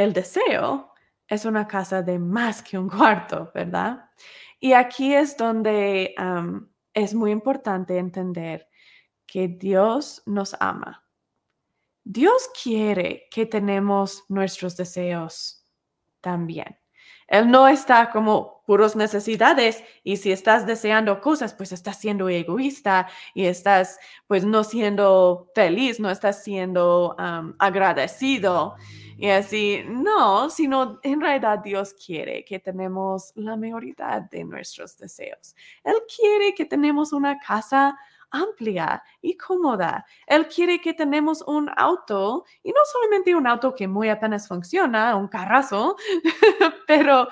[0.00, 0.92] el deseo
[1.28, 4.10] es una casa de más que un cuarto, ¿verdad?
[4.58, 6.14] Y aquí es donde
[6.94, 8.68] es muy importante entender
[9.26, 11.04] que Dios nos ama.
[12.02, 15.66] Dios quiere que tenemos nuestros deseos
[16.20, 16.78] también.
[17.28, 23.08] Él no está como puros necesidades y si estás deseando cosas, pues estás siendo egoísta
[23.34, 23.98] y estás
[24.28, 27.16] pues no siendo feliz, no estás siendo
[27.58, 28.76] agradecido.
[29.18, 35.56] Y así, no, sino en realidad Dios quiere que tenemos la mayoría de nuestros deseos.
[35.82, 37.98] Él quiere que tenemos una casa
[38.30, 40.04] amplia y cómoda.
[40.26, 45.16] Él quiere que tenemos un auto y no solamente un auto que muy apenas funciona,
[45.16, 45.96] un carrazo,
[46.86, 47.28] pero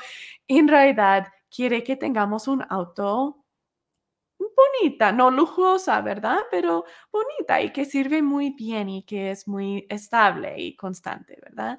[0.49, 3.45] en realidad quiere que tengamos un auto
[4.59, 6.39] bonita, no lujosa, ¿verdad?
[6.51, 11.79] Pero bonita y que sirve muy bien y que es muy estable y constante, ¿verdad?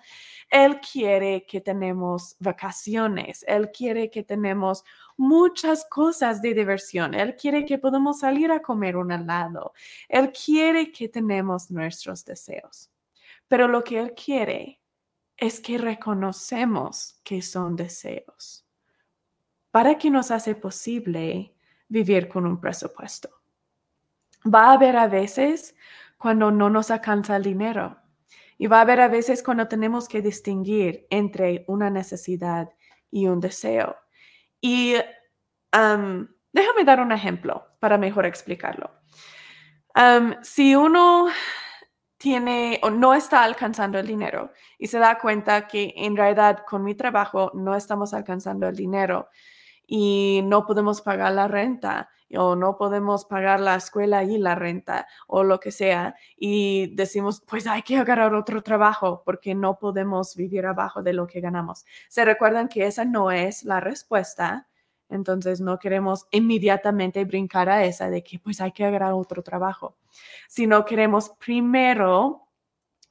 [0.49, 4.84] Él quiere que tenemos vacaciones, él quiere que tenemos
[5.20, 9.74] muchas cosas de diversión, él quiere que podamos salir a comer un helado,
[10.07, 12.89] él quiere que tenemos nuestros deseos.
[13.49, 14.80] Pero lo que él quiere
[15.36, 18.65] es que reconocemos que son deseos
[19.72, 21.53] para que nos hace posible
[21.89, 23.30] vivir con un presupuesto.
[24.43, 25.76] Va a haber a veces
[26.17, 27.97] cuando no nos alcanza el dinero
[28.57, 32.70] y va a haber a veces cuando tenemos que distinguir entre una necesidad
[33.11, 33.97] y un deseo.
[34.62, 34.95] Y
[36.51, 38.91] déjame dar un ejemplo para mejor explicarlo.
[40.41, 41.28] si uno
[42.18, 46.84] tiene o no está alcanzando el dinero y se da cuenta que en realidad con
[46.84, 49.30] mi trabajo no estamos alcanzando el dinero,
[49.89, 55.08] y no podemos pagar la renta o no podemos pagar la escuela y la renta
[55.28, 60.36] o lo que sea y decimos, pues hay que agarrar otro trabajo porque no podemos
[60.36, 61.86] vivir abajo de lo que ganamos.
[62.08, 64.68] Se recuerdan que esa no es la respuesta,
[65.10, 69.98] entonces no queremos inmediatamente brincar a esa de que pues hay que agarrar otro trabajo,
[70.48, 72.48] sino queremos primero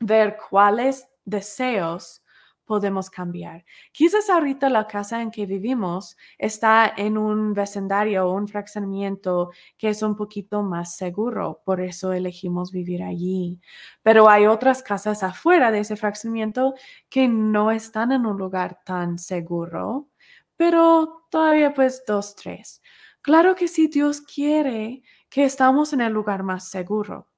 [0.01, 2.23] ver cuáles deseos
[2.69, 3.65] podemos cambiar.
[3.93, 9.89] Quizás ahorita la casa en que vivimos está en un vecindario o un fraccionamiento que
[9.89, 13.59] es un poquito más seguro, por eso elegimos vivir allí.
[14.03, 16.75] Pero hay otras casas afuera de ese fraccionamiento
[17.09, 20.11] que no están en un lugar tan seguro,
[20.57, 22.83] pero todavía pues dos, tres.
[23.23, 27.29] Claro que sí, Dios quiere que estamos en el lugar más seguro,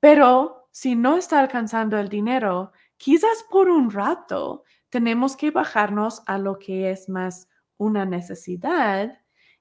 [0.00, 6.36] pero si no está alcanzando el dinero, quizás por un rato tenemos que bajarnos a
[6.36, 7.48] lo que es más
[7.78, 9.18] una necesidad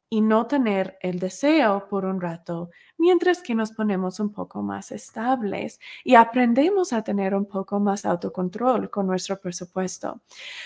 [0.09, 4.91] y no tener el deseo por un rato, mientras que nos ponemos un poco más
[4.91, 10.21] estables y aprendemos a tener un poco más autocontrol con nuestro presupuesto.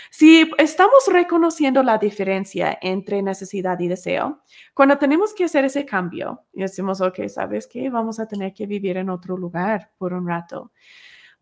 [0.10, 4.42] Si estamos reconociendo la diferencia entre necesidad y deseo,
[4.74, 7.92] cuando tenemos que hacer ese cambio y decimos, ok, ¿sabes qué?
[7.92, 10.72] Vamos a tener que vivir en otro lugar por un rato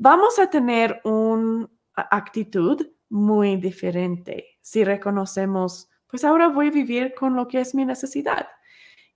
[0.01, 7.35] vamos a tener una actitud muy diferente si reconocemos, pues ahora voy a vivir con
[7.35, 8.47] lo que es mi necesidad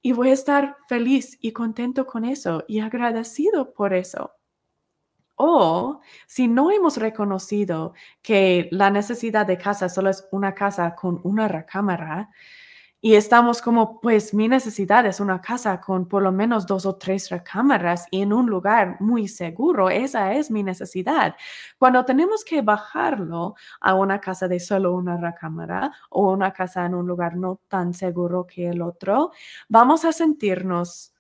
[0.04, 4.34] y voy a estar feliz y contento con eso y agradecido por eso.
[5.34, 11.20] O si no hemos reconocido que la necesidad de casa solo es una casa con
[11.24, 12.30] una recámara,
[13.06, 16.96] y estamos como, pues mi necesidad es una casa con por lo menos dos o
[16.96, 19.92] tres recámaras y en un lugar muy seguro.
[19.92, 21.36] Esa es mi necesidad.
[21.78, 26.96] Cuando tenemos que bajarlo a una casa de solo una recámara o una casa en
[26.96, 29.30] un lugar no tan seguro que el otro,
[29.70, 31.14] vamos a sentirnos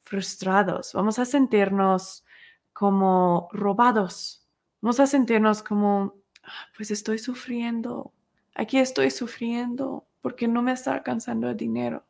[0.00, 2.24] frustrados, vamos a sentirnos
[2.72, 4.48] como robados,
[4.80, 8.14] vamos a sentirnos como, ah, pues estoy sufriendo,
[8.54, 12.04] aquí estoy sufriendo porque no me está alcanzando el dinero.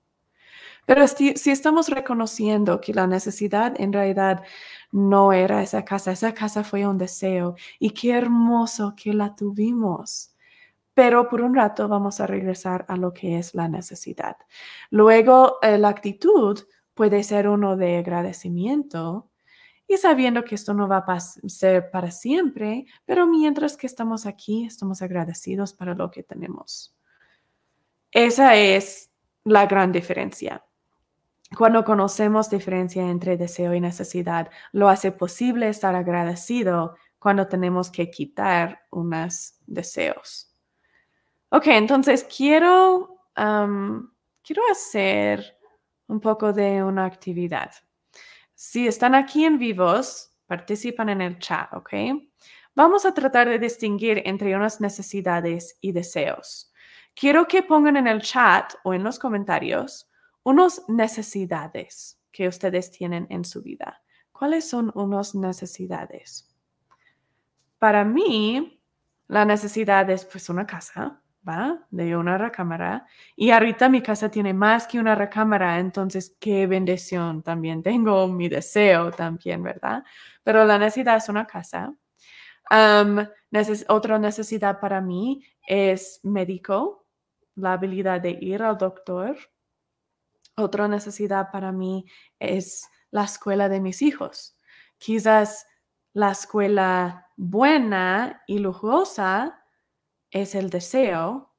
[0.88, 4.42] Pero si, estamos reconociendo que la necesidad en realidad
[4.90, 10.34] no era esa casa, esa casa fue un deseo y qué hermoso que la tuvimos.
[10.94, 14.38] Pero por un rato vamos a regresar a lo que es la necesidad.
[14.90, 16.58] Luego, eh, la actitud
[16.94, 19.30] puede ser uno de agradecimiento
[19.86, 24.64] y sabiendo que esto no va a ser para siempre, pero mientras que estamos aquí,
[24.64, 26.97] estamos agradecidos para lo que tenemos.
[28.12, 29.10] Esa es
[29.44, 30.64] la gran diferencia.
[31.56, 38.10] Cuando conocemos diferencia entre deseo y necesidad, lo hace posible estar agradecido cuando tenemos que
[38.10, 40.54] quitar unos deseos.
[41.50, 45.56] Ok, entonces quiero, quiero hacer
[46.06, 47.70] un poco de una actividad.
[48.54, 51.94] Si están aquí en vivos, participan en el chat, ¿ok?
[52.78, 56.67] vamos a tratar de distinguir entre unas necesidades y deseos.
[57.18, 60.08] Quiero que pongan en el chat o en los comentarios
[60.44, 64.00] unas necesidades que ustedes tienen en su vida.
[64.30, 66.48] ¿Cuáles son unas necesidades?
[67.80, 68.80] Para mí,
[69.26, 71.84] la necesidad es pues una casa, ¿va?
[71.90, 73.04] De una recámara.
[73.34, 77.82] Y ahorita mi casa tiene más que una recámara, entonces qué bendición también.
[77.82, 80.04] Tengo mi deseo también, ¿verdad?
[80.44, 81.92] Pero la necesidad es una casa.
[83.88, 87.07] otra necesidad para mí es médico,
[87.58, 89.36] la habilidad de ir al doctor.
[90.56, 92.06] Otra necesidad para mí
[92.38, 94.56] es la escuela de mis hijos.
[94.98, 95.66] Quizás
[96.12, 99.64] la escuela buena y lujosa
[100.30, 101.54] es el deseo,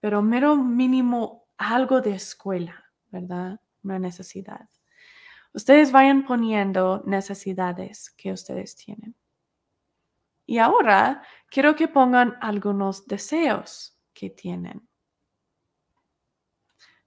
[0.00, 3.60] pero mero mínimo algo de escuela, ¿verdad?
[3.82, 4.68] Una necesidad.
[5.52, 9.14] Ustedes vayan poniendo necesidades que ustedes tienen.
[10.46, 14.86] Y ahora quiero que pongan algunos deseos que tienen.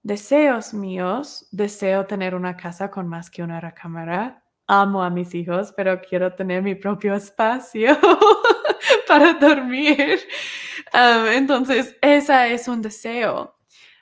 [0.08, 4.42] Deseos míos, deseo tener una casa con más que una recámara.
[4.66, 7.94] Amo a mis hijos, pero quiero tener mi propio espacio
[9.06, 10.18] para dormir.
[10.94, 13.57] entonces, esa es un deseo.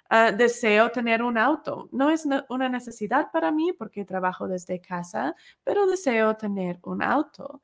[0.09, 1.89] Ah, deseo tener un auto.
[1.93, 5.35] No es una necesidad para mí porque trabajo desde casa,
[5.65, 7.63] pero deseo tener un auto.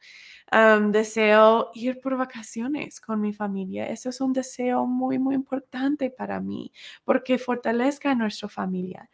[0.91, 3.87] deseo ir por vacaciones con mi familia.
[3.89, 6.73] Eso es un deseo muy, muy importante para mí
[7.05, 9.09] porque fortalezca a nuestra familia.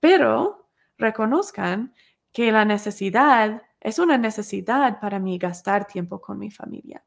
[0.00, 0.68] Pero
[0.98, 1.94] reconozcan
[2.32, 7.04] que la necesidad es una necesidad para mí gastar tiempo con mi familia.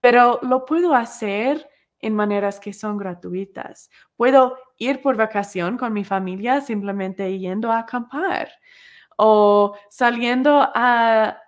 [0.00, 1.68] Pero lo puedo hacer
[2.00, 3.90] en maneras que son gratuitas.
[4.16, 8.48] Puedo ir por vacación con mi familia simplemente yendo a acampar
[9.16, 11.42] o saliendo a,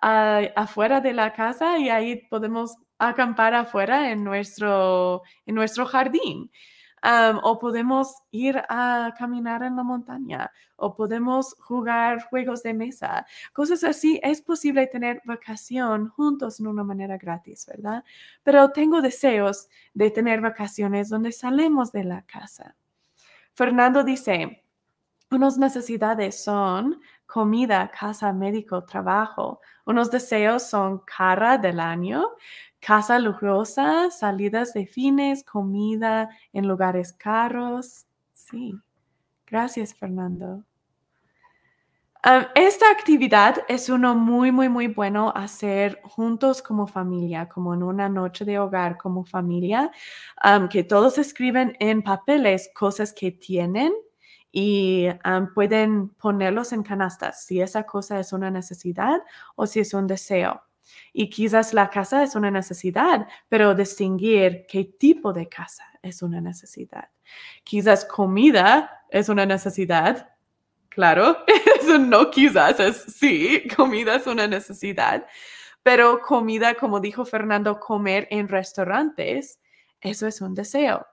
[0.55, 6.51] afuera de la casa y ahí podemos acampar afuera en nuestro, en nuestro jardín
[7.43, 13.83] o podemos ir a caminar en la montaña, o podemos jugar juegos de mesa, cosas
[13.83, 14.19] así.
[14.23, 18.03] Es posible tener vacación juntos en una manera gratis, ¿verdad?
[18.43, 22.75] Pero tengo deseos de tener vacaciones donde salimos de la casa.
[23.53, 24.63] Fernando dice,
[25.29, 29.61] unas necesidades son comida, casa, médico, trabajo.
[29.85, 32.25] Unos deseos son cara del año,
[32.79, 38.05] casa lujosa, salidas de fines, comida en lugares caros.
[38.33, 38.73] Sí,
[39.47, 40.63] gracias Fernando.
[42.53, 48.09] Esta actividad es uno muy, muy, muy bueno hacer juntos como familia, como en una
[48.09, 49.91] noche de hogar como familia,
[50.69, 53.93] que todos escriben en papeles cosas que tienen
[54.51, 55.07] y
[55.55, 59.21] pueden ponerlos en canastas si esa cosa es una necesidad
[59.55, 60.61] o si es un deseo.
[61.13, 66.41] Y quizás la casa es una necesidad, pero distinguir qué tipo de casa es una
[66.41, 67.09] necesidad.
[67.63, 70.35] Quizás comida es una necesidad.
[70.91, 71.37] Claro,
[71.79, 75.25] eso no quizás es sí, comida es una necesidad.
[75.83, 79.59] Pero comida, como dijo Fernando, comer en restaurantes,
[80.01, 81.07] eso es un deseo.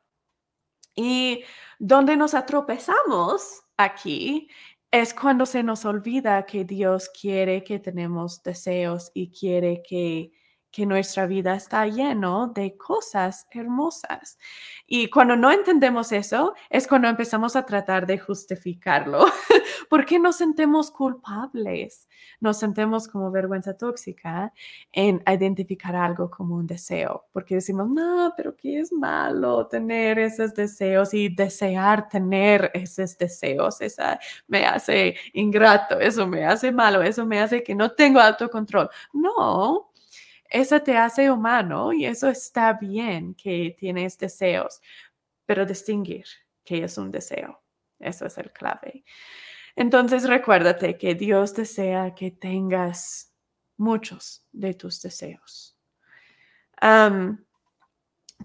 [0.96, 1.44] Y
[1.78, 4.48] donde nos atropezamos aquí
[4.90, 10.32] es cuando se nos olvida que Dios quiere que tenemos deseos y quiere que
[10.70, 14.38] que nuestra vida está lleno de cosas hermosas.
[14.86, 19.26] Y cuando no entendemos eso, es cuando empezamos a tratar de justificarlo.
[19.88, 22.08] ¿Por qué nos sentimos culpables?
[22.40, 24.52] Nos sentimos como vergüenza tóxica
[24.92, 30.54] en identificar algo como un deseo, porque decimos, no, pero ¿qué es malo tener esos
[30.54, 33.80] deseos y desear tener esos deseos?
[33.80, 38.88] Esa me hace ingrato, eso me hace malo, eso me hace que no tengo autocontrol.
[39.12, 39.87] No,
[40.48, 44.80] eso te hace humano y eso está bien que tienes deseos,
[45.46, 46.26] pero distinguir
[46.64, 47.62] qué es un deseo,
[47.98, 49.04] eso es el clave.
[49.76, 53.32] Entonces recuérdate que Dios desea que tengas
[53.76, 55.76] muchos de tus deseos.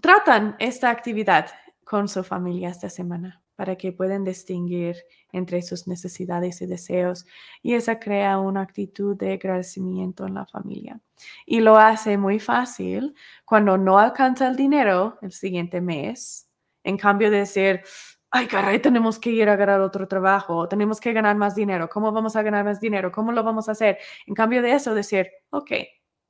[0.00, 1.50] tratan esta actividad
[1.84, 4.96] con su familia esta semana para que puedan distinguir
[5.32, 7.26] entre sus necesidades y deseos
[7.62, 11.00] y esa crea una actitud de agradecimiento en la familia.
[11.46, 16.48] Y lo hace muy fácil cuando no alcanza el dinero el siguiente mes,
[16.82, 17.82] en cambio de decir,
[18.30, 22.12] ay, caray, tenemos que ir a ganar otro trabajo, tenemos que ganar más dinero, ¿cómo
[22.12, 23.12] vamos a ganar más dinero?
[23.12, 23.98] ¿Cómo lo vamos a hacer?
[24.26, 25.70] En cambio de eso, decir, ok,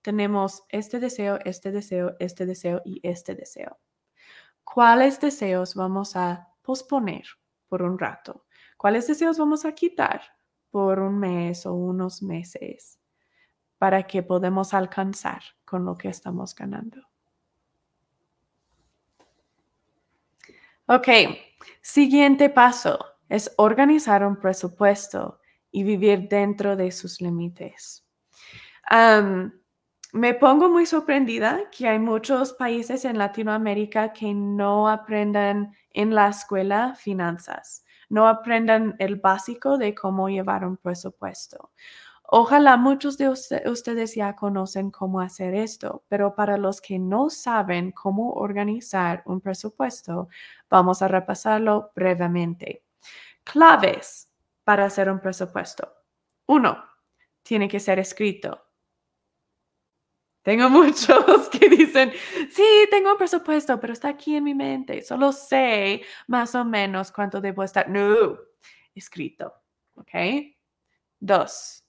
[0.03, 3.79] tenemos este deseo, este deseo, este deseo y este deseo.
[4.63, 7.25] ¿Cuáles deseos vamos a posponer
[7.69, 8.47] por un rato?
[8.77, 10.23] ¿Cuáles deseos vamos a quitar
[10.71, 12.99] por un mes o unos meses
[13.79, 17.03] para que podamos alcanzar con lo que estamos ganando?
[20.87, 21.09] Ok,
[21.81, 22.99] siguiente paso
[23.29, 25.41] es organizar un presupuesto
[25.71, 28.07] y vivir dentro de sus límites
[30.15, 36.29] me pongo muy sorprendida que hay muchos países en Latinoamérica que no aprendan en la
[36.29, 41.73] escuela finanzas, no aprendan el básico de cómo llevar un presupuesto.
[42.23, 47.91] Ojalá muchos de ustedes ya conocen cómo hacer esto, pero para los que no saben
[47.91, 50.29] cómo organizar un presupuesto,
[50.71, 52.85] vamos a repasarlo brevemente.
[53.43, 54.31] Claves
[54.63, 55.93] para hacer un presupuesto.
[56.47, 56.85] Uno,
[57.43, 58.65] tiene que ser escrito.
[60.45, 62.13] Tengo muchos que dicen,
[62.51, 65.03] sí, tengo un presupuesto, pero está aquí en mi mente.
[65.03, 67.89] Solo sé más o menos cuánto debo estar.
[67.89, 68.37] No,
[68.95, 69.53] escrito.
[69.97, 70.11] ¿Ok?
[71.19, 71.85] Dos,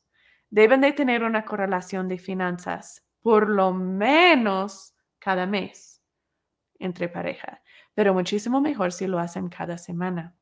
[0.49, 6.01] deben de tener una correlación de finanzas, por lo menos cada mes
[6.79, 7.61] entre pareja,
[7.93, 10.37] pero muchísimo mejor si lo hacen cada semana.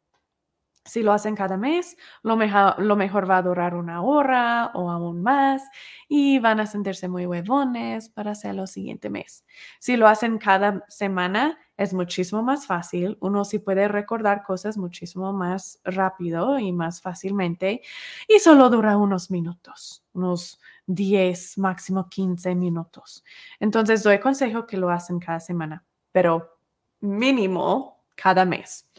[0.86, 5.64] Si lo hacen cada mes, lo mejor, va a durar una hora o aún más
[6.10, 9.46] y van a sentirse muy huevones para hacerlo siguiente mes.
[9.80, 13.18] Si lo hacen cada semana, es muchísimo más fácil.
[13.22, 17.82] Uno sí puede recordar cosas muchísimo más rápido y más fácilmente
[18.28, 23.24] y solo dura unos minutos, unos 10, máximo 15 minutos.
[23.62, 26.58] Entonces, doy consejo que lo hacen cada semana, pero
[27.00, 28.90] mínimo cada mes.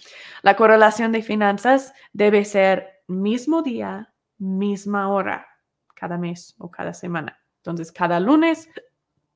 [0.43, 5.47] La correlación de finanzas debe ser mismo día, misma hora,
[5.95, 7.41] cada mes o cada semana.
[7.59, 8.69] Entonces, cada lunes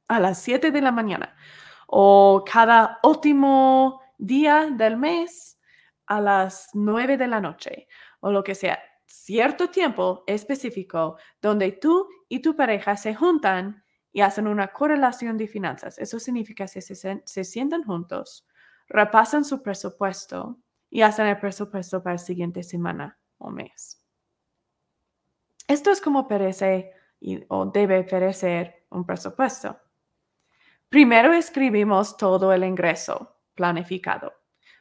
[0.08, 1.36] a las 7 de la mañana
[1.86, 5.58] o cada último día del mes
[6.06, 7.88] a las 9 de la noche
[8.20, 8.78] o lo que sea.
[9.06, 15.46] Cierto tiempo específico donde tú y tu pareja se juntan y hacen una correlación de
[15.46, 15.98] finanzas.
[15.98, 18.46] Eso significa que se, se sientan juntos
[18.88, 20.58] repasan su presupuesto
[20.90, 24.02] y hacen el presupuesto para la siguiente semana o mes.
[25.66, 26.92] Esto es como perece
[27.48, 29.78] o debe perecer un presupuesto.
[30.88, 34.32] Primero escribimos todo el ingreso planificado,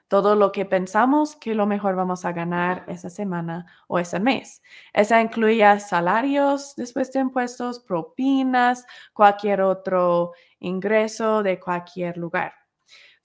[0.08, 4.62] todo lo que pensamos que lo mejor vamos a ganar esa semana o ese mes.
[4.93, 12.53] Esa incluye salarios después de impuestos, propinas, cualquier otro ingreso de cualquier lugar.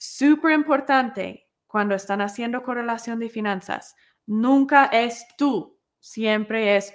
[0.04, 3.94] Súper importante cuando están haciendo correlación de finanzas.
[4.26, 6.92] Nunca es tú, siempre es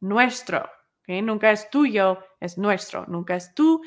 [0.00, 0.68] nuestro.
[1.08, 3.06] Nunca es tuyo, es nuestro.
[3.06, 3.80] Nunca es tú,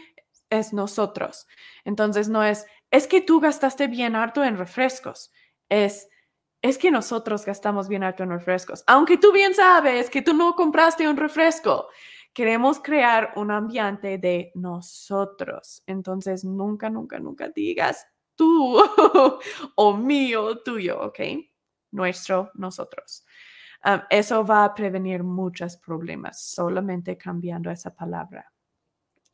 [0.50, 1.46] es nosotros.
[1.86, 5.32] Entonces no es, es que tú gastaste bien harto en refrescos.
[5.70, 6.10] Es,
[6.64, 8.84] es que nosotros gastamos bien harto en refrescos.
[8.88, 11.90] Aunque tú bien sabes que tú no compraste un refresco.
[12.34, 15.84] Queremos crear un ambiente de nosotros.
[15.86, 18.78] Entonces nunca, nunca, nunca digas tú
[19.76, 21.20] o mío, tuyo, ¿ok?
[21.92, 23.26] Nuestro, nosotros.
[24.10, 28.54] eso va a prevenir muchos problemas solamente cambiando esa palabra.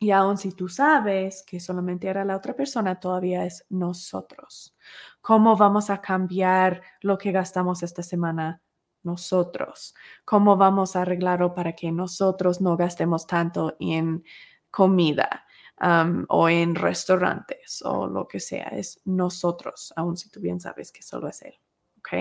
[0.02, 4.74] Y aun si tú sabes que solamente era la otra persona, todavía es nosotros.
[5.20, 8.62] ¿Cómo vamos a cambiar lo que gastamos esta semana?
[9.04, 9.94] Nosotros.
[10.24, 14.24] ¿Cómo vamos a arreglarlo para que nosotros no gastemos tanto en
[14.72, 15.46] comida?
[15.82, 18.68] O en restaurantes o lo que sea.
[18.68, 21.56] Es nosotros, aun si tú bien sabes que solo es él.
[21.98, 22.14] ¿Ok?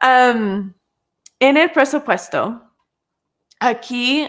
[0.00, 2.70] en el presupuesto,
[3.58, 4.28] aquí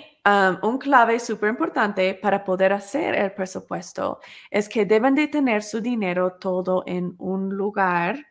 [0.63, 5.81] un clave súper importante para poder hacer el presupuesto es que deben de tener su
[5.81, 8.25] dinero todo en un lugar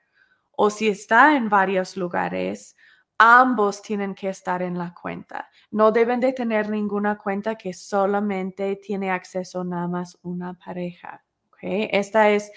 [0.56, 2.76] o si está en varios lugares,
[3.26, 5.48] ambos tienen que estar en la cuenta.
[5.70, 11.24] No deben de tener ninguna cuenta que solamente tiene acceso nada más una pareja.
[11.50, 11.88] ¿okay?
[11.90, 12.52] Esta es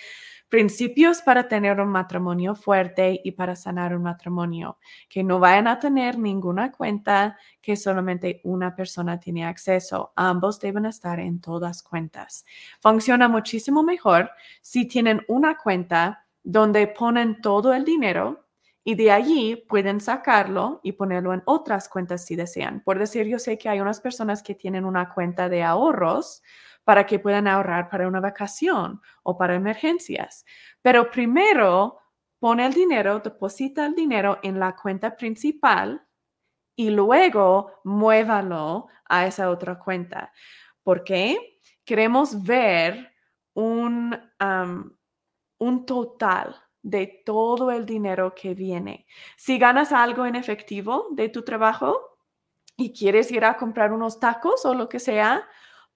[0.49, 5.79] principios para tener un matrimonio fuerte y para sanar un matrimonio, que no vayan a
[5.79, 10.11] tener ninguna cuenta que solamente una persona tiene acceso.
[10.17, 12.45] Ambos deben estar en todas cuentas.
[12.81, 18.46] Funciona muchísimo mejor si tienen una cuenta donde ponen todo el dinero
[18.87, 22.79] y de allí pueden sacarlo y ponerlo en otras cuentas si desean.
[22.85, 26.41] Por decir, yo sé que hay unas personas que tienen una cuenta de ahorros
[26.85, 30.45] para que puedan ahorrar para una vacación o para emergencias.
[30.81, 31.99] Pero primero
[32.39, 36.07] pone el dinero, deposita el dinero en la cuenta principal
[36.73, 40.31] y luego muévalo a esa otra cuenta.
[40.81, 41.59] ¿Por qué?
[41.83, 43.11] Queremos ver
[43.53, 44.17] un,
[45.57, 49.05] un total de todo el dinero que viene.
[49.35, 52.19] Si ganas algo en efectivo de tu trabajo
[52.75, 55.47] y quieres ir a comprar unos tacos o lo que sea,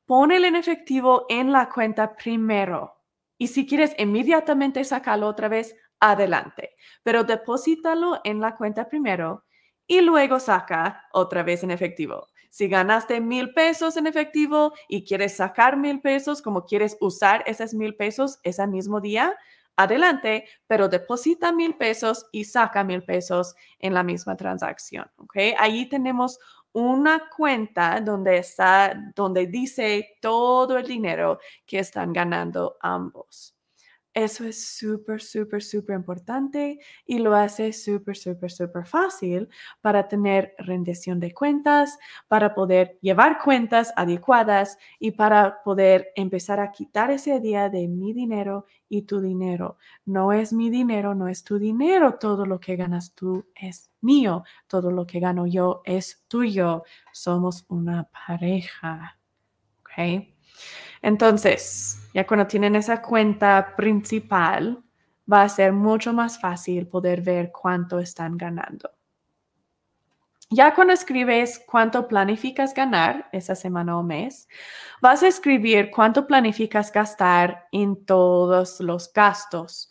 [0.06, 2.98] pon el en efectivo en la cuenta primero.
[3.38, 9.46] Y si quieres inmediatamente sacarlo otra vez, adelante, pero deposítalo en la cuenta primero
[9.88, 12.28] y luego saca otra vez en efectivo.
[12.50, 17.74] Si ganaste mil pesos en efectivo y quieres sacar mil pesos, como quieres usar esos
[17.74, 19.38] mil pesos ese mismo día,
[19.76, 25.09] adelante, pero deposita mil pesos y saca mil pesos en la misma transacción.
[25.17, 25.36] ¿ok?
[25.57, 26.39] Ahí tenemos
[26.74, 33.55] una cuenta donde está, donde dice todo el dinero que están ganando ambos.
[34.14, 39.47] Eso es súper, súper, súper importante y lo hace súper, súper, súper fácil
[39.80, 41.97] para tener rendición de cuentas,
[42.28, 48.12] para poder llevar cuentas adecuadas y para poder empezar a quitar ese día de mi
[48.12, 49.78] dinero y tu dinero.
[50.05, 52.18] No es mi dinero, no es tu dinero.
[52.20, 54.43] Todo lo que ganas tú es mío.
[54.68, 56.84] Todo lo que gano yo es tuyo.
[57.14, 59.18] Somos una pareja.
[59.80, 60.31] ¿Ok?
[61.02, 64.84] Entonces, ya cuando tienen esa cuenta principal,
[65.32, 68.91] va a ser mucho más fácil poder ver cuánto están ganando.
[70.54, 74.49] Ya cuando escribes cuánto planificas ganar esa semana o mes,
[75.02, 79.89] vas a escribir cuánto planificas gastar en todos los gastos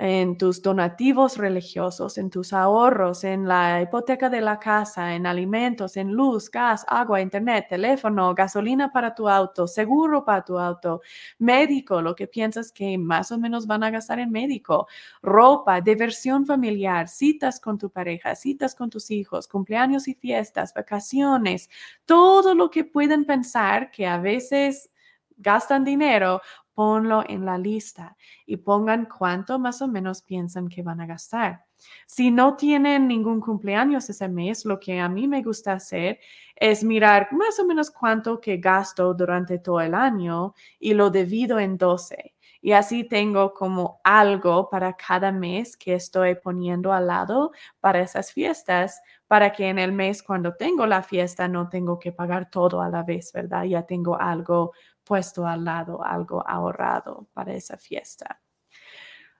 [0.00, 5.96] en tus donativos religiosos, en tus ahorros, en la hipoteca de la casa, en alimentos,
[5.96, 11.00] en luz, gas, agua, internet, teléfono, gasolina para tu auto, seguro para tu auto,
[11.40, 14.86] médico, lo que piensas que más o menos van a gastar en médico,
[15.20, 21.68] ropa, diversión familiar, citas con tu pareja, citas con tus hijos, cumpleaños y fiestas, vacaciones,
[22.04, 24.90] todo lo que pueden pensar que a veces
[25.38, 26.40] gastan dinero
[26.78, 28.16] ponlo en la lista
[28.46, 31.64] y pongan cuánto más o menos piensan que van a gastar.
[32.06, 36.20] Si no tienen ningún cumpleaños ese mes, lo que a mí me gusta hacer
[36.54, 41.58] es mirar más o menos cuánto que gasto durante todo el año y lo divido
[41.58, 42.36] en 12.
[42.60, 47.50] Y así tengo como algo para cada mes que estoy poniendo al lado
[47.80, 52.12] para esas fiestas, para que en el mes cuando tengo la fiesta no tengo que
[52.12, 53.64] pagar todo a la vez, ¿verdad?
[53.64, 54.72] Ya tengo algo
[55.08, 58.40] puesto al lado, algo ahorrado para esa fiesta.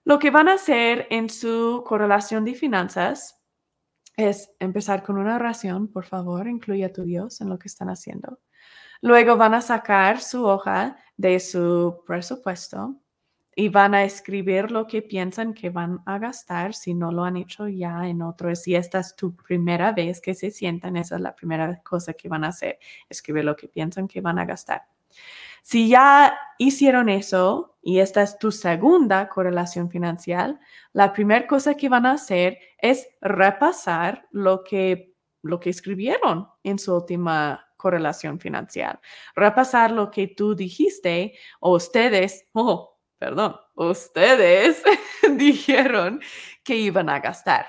[0.03, 3.39] Lo que van a hacer en su correlación de finanzas
[4.17, 7.89] es empezar con una oración, por favor, incluye a tu Dios en lo que están
[7.89, 8.39] haciendo.
[9.01, 12.99] Luego van a sacar su hoja de su presupuesto
[13.55, 17.37] y van a escribir lo que piensan que van a gastar si no lo han
[17.37, 18.53] hecho ya en otro.
[18.55, 22.29] Si esta es tu primera vez que se sientan, esa es la primera cosa que
[22.29, 24.83] van a hacer, escribir lo que piensan que van a gastar.
[25.61, 30.59] Si ya hicieron eso y esta es tu segunda correlación financiera,
[30.93, 36.79] la primera cosa que van a hacer es repasar lo que, lo que escribieron en
[36.79, 38.99] su última correlación financiera.
[39.35, 44.83] Repasar lo que tú dijiste o ustedes, oh, perdón, ustedes
[45.31, 46.21] dijeron
[46.63, 47.67] que iban a gastar.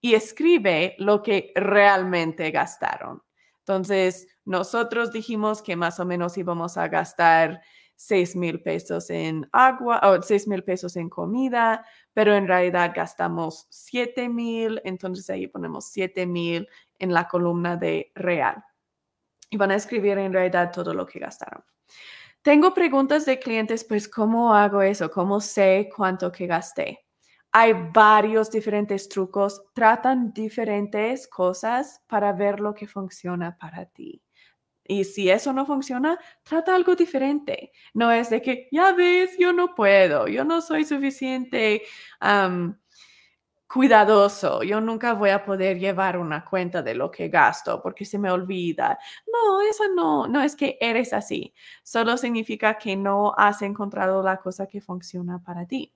[0.00, 3.22] Y escribe lo que realmente gastaron.
[3.68, 7.60] Entonces, nosotros dijimos que más o menos íbamos a gastar
[7.96, 13.66] 6 mil pesos en agua o 6 mil pesos en comida, pero en realidad gastamos
[13.68, 16.66] 7 mil, entonces ahí ponemos 7 mil
[16.98, 18.64] en la columna de real.
[19.50, 21.62] Y van a escribir en realidad todo lo que gastaron.
[22.40, 25.10] Tengo preguntas de clientes, pues, ¿cómo hago eso?
[25.10, 27.07] ¿Cómo sé cuánto que gasté?
[27.52, 34.22] Hay varios diferentes trucos, tratan diferentes cosas para ver lo que funciona para ti.
[34.84, 37.72] Y si eso no funciona, trata algo diferente.
[37.92, 41.82] No es de que, ya ves, yo no puedo, yo no soy suficiente
[43.66, 48.18] cuidadoso, yo nunca voy a poder llevar una cuenta de lo que gasto porque se
[48.18, 48.98] me olvida.
[49.30, 51.54] No, eso no, no es que eres así.
[51.82, 55.94] Solo significa que no has encontrado la cosa que funciona para ti.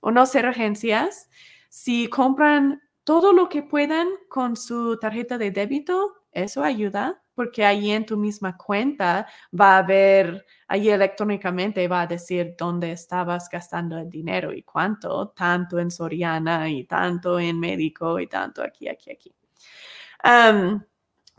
[0.00, 1.30] Unos emergencias,
[1.68, 7.90] si compran todo lo que puedan con su tarjeta de débito, eso ayuda porque ahí
[7.90, 9.26] en tu misma cuenta
[9.58, 15.28] va a ver, ahí electrónicamente va a decir dónde estabas gastando el dinero y cuánto,
[15.30, 19.34] tanto en Soriana y tanto en médico y tanto aquí, aquí, aquí.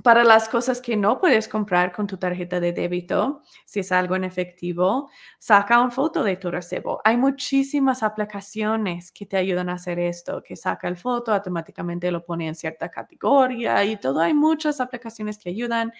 [0.04, 4.18] Para las cosas que no puedes comprar con tu tarjeta de débito, si es algo
[4.18, 7.00] en efectivo, saca una foto de tu recibo.
[7.06, 12.26] Hay muchísimas aplicaciones que te ayudan a hacer esto, que saca el foto, automáticamente lo
[12.26, 14.20] pone en cierta categoría y todo.
[14.20, 15.94] Hay muchas aplicaciones que ayudan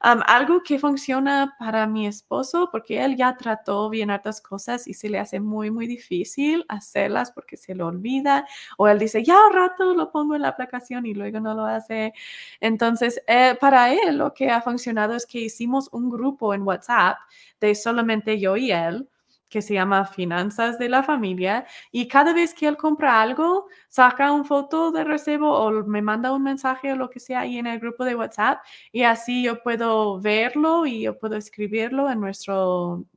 [0.00, 5.08] algo que funciona para mi esposo, porque él ya trató bien hartas cosas y se
[5.08, 8.46] le hace muy, muy difícil hacerlas porque se lo olvida,
[8.76, 11.64] o él dice, ya un rato lo pongo en la aplicación y luego no lo
[11.64, 12.12] hace.
[12.60, 17.18] Entonces, eh, para él lo que ha funcionado es que hicimos un grupo en WhatsApp
[17.60, 19.08] de solamente yo y él
[19.48, 24.32] que se llama Finanzas de la Familia y cada vez que él compra algo, saca
[24.32, 27.66] una foto de recibo o me manda un mensaje o lo que sea ahí en
[27.66, 28.60] el grupo de WhatsApp
[28.92, 32.54] y así yo puedo verlo y yo puedo escribirlo en nuestra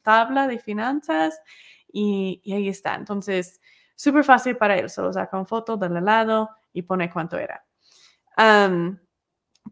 [0.01, 1.39] tabla de finanzas
[1.91, 2.95] y, ahí está.
[2.95, 3.59] Entonces,
[3.95, 7.63] súper fácil para él, solo saca una foto del lado y pone cuánto era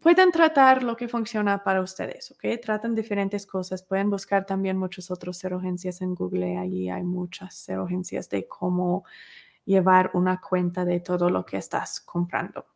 [0.00, 2.60] pueden tratar lo que funciona para ustedes, ¿ok?
[2.62, 3.82] Tratan diferentes cosas.
[3.82, 6.58] Pueden buscar también muchas otras agencias en Google.
[6.58, 9.04] Allí hay muchas agencias de cómo
[9.64, 12.66] llevar una cuenta de todo lo que estás comprando.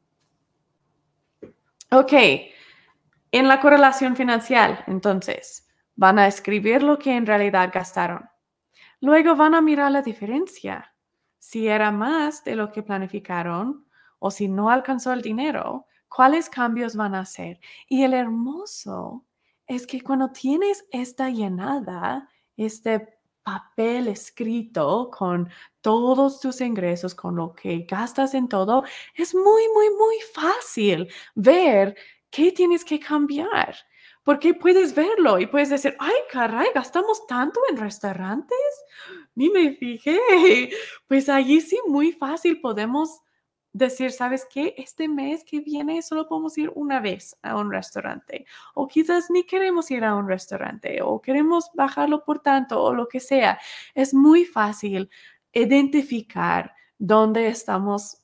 [1.91, 2.13] Ok,
[3.33, 8.29] en la correlación financiera, entonces, van a escribir lo que en realidad gastaron.
[9.01, 10.95] Luego van a mirar la diferencia.
[11.39, 13.87] Si era más de lo que planificaron
[14.19, 17.59] o si no alcanzó el dinero, cuáles cambios van a hacer.
[17.89, 19.25] Y el hermoso
[19.67, 25.51] es que cuando tienes esta llenada, este papel escrito con
[25.81, 28.85] todos tus ingresos, con lo que gastas en todo,
[29.15, 31.97] es muy, muy, muy fácil ver
[32.31, 33.77] qué tienes que cambiar.
[34.23, 38.59] Porque puedes verlo y puedes decir, ay, caray, gastamos tanto en restaurantes.
[39.35, 40.19] Ni me fijé.
[41.09, 43.21] Pues allí sí, muy fácil podemos
[43.75, 44.75] decir, ¿sabes qué?
[44.79, 49.45] Este mes que viene solo podemos ir una vez a un restaurante o quizás ni
[49.45, 53.59] queremos ir a un restaurante o queremos bajarlo por tanto o lo que sea.
[53.95, 55.11] Es muy fácil
[55.53, 58.19] identificar dónde estamos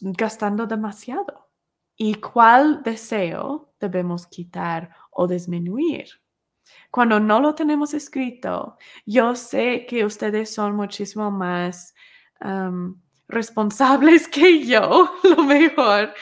[0.00, 1.48] gastando demasiado
[1.96, 6.10] y cuál deseo debemos quitar o disminuir.
[6.90, 11.94] Cuando no lo tenemos escrito, yo sé que ustedes son muchísimo más
[13.30, 16.14] responsables que yo, lo mejor.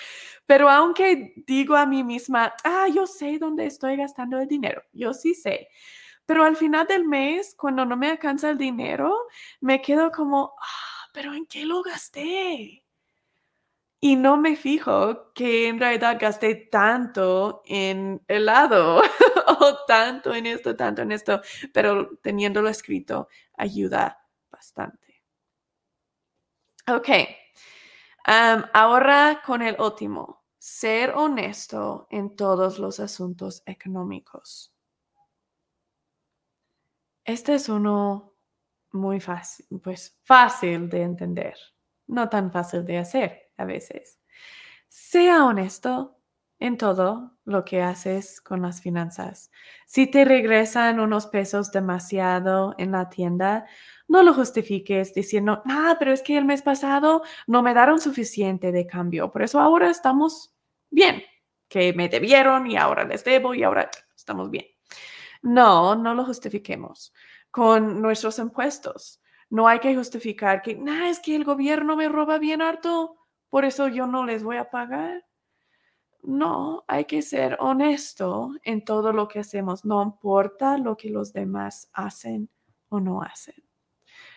[0.46, 5.12] Pero aunque digo a mí misma, ah, yo sé dónde estoy gastando el dinero, yo
[5.12, 5.68] sí sé.
[6.26, 9.14] Pero al final del mes, cuando no me alcanza el dinero,
[9.60, 12.84] me quedo como, ah, pero ¿en qué lo gasté?
[14.00, 19.02] Y no me fijo que en realidad gasté tanto en helado
[19.60, 21.40] o tanto en esto, tanto en esto,
[21.72, 25.07] pero teniéndolo escrito ayuda bastante.
[26.90, 27.08] Ok.
[28.24, 30.44] ahora con el último.
[30.58, 34.74] Ser honesto en todos los asuntos económicos.
[37.24, 38.34] Este es uno
[38.92, 41.56] muy fácil, pues fácil de entender,
[42.06, 44.18] no tan fácil de hacer a veces.
[44.88, 46.18] Sea honesto
[46.58, 49.50] en todo lo que haces con las finanzas.
[49.86, 53.66] Si te regresan unos pesos demasiado en la tienda,
[54.08, 58.72] no lo justifiques diciendo, ah, pero es que el mes pasado no me daron suficiente
[58.72, 60.54] de cambio, por eso ahora estamos
[60.90, 61.22] bien,
[61.68, 64.66] que me debieron y ahora les debo y ahora estamos bien.
[65.42, 67.12] No, no lo justifiquemos
[67.50, 69.22] con nuestros impuestos.
[69.50, 73.16] No hay que justificar que, nah, es que el gobierno me roba bien harto,
[73.48, 75.24] por eso yo no les voy a pagar.
[76.22, 81.32] No, hay que ser honesto en todo lo que hacemos, no importa lo que los
[81.32, 82.50] demás hacen
[82.88, 83.67] o no hacen.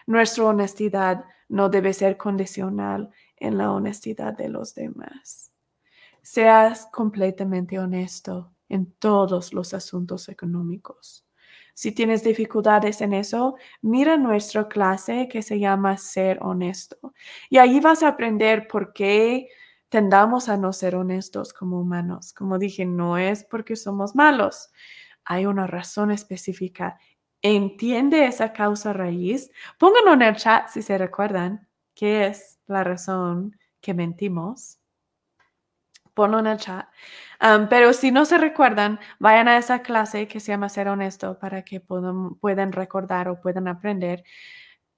[0.07, 5.51] Nuestra honestidad no debe ser condicional en la honestidad de los demás.
[6.21, 11.25] Seas completamente honesto en todos los asuntos económicos.
[11.73, 17.13] Si tienes dificultades en eso, mira nuestra clase que se llama Ser honesto.
[17.49, 19.47] Y ahí vas a aprender por qué
[19.89, 22.33] tendamos a no ser honestos como humanos.
[22.33, 24.69] Como dije, no es porque somos malos.
[25.25, 26.97] Hay una razón específica
[27.41, 33.57] entiende esa causa raíz, pónganlo en el chat si se recuerdan qué es la razón
[33.81, 34.79] que mentimos.
[36.13, 36.87] Ponlo en el chat.
[37.69, 41.63] pero si no se recuerdan, vayan a esa clase que se llama Ser Honesto para
[41.63, 44.23] que puedan, puedan recordar o puedan aprender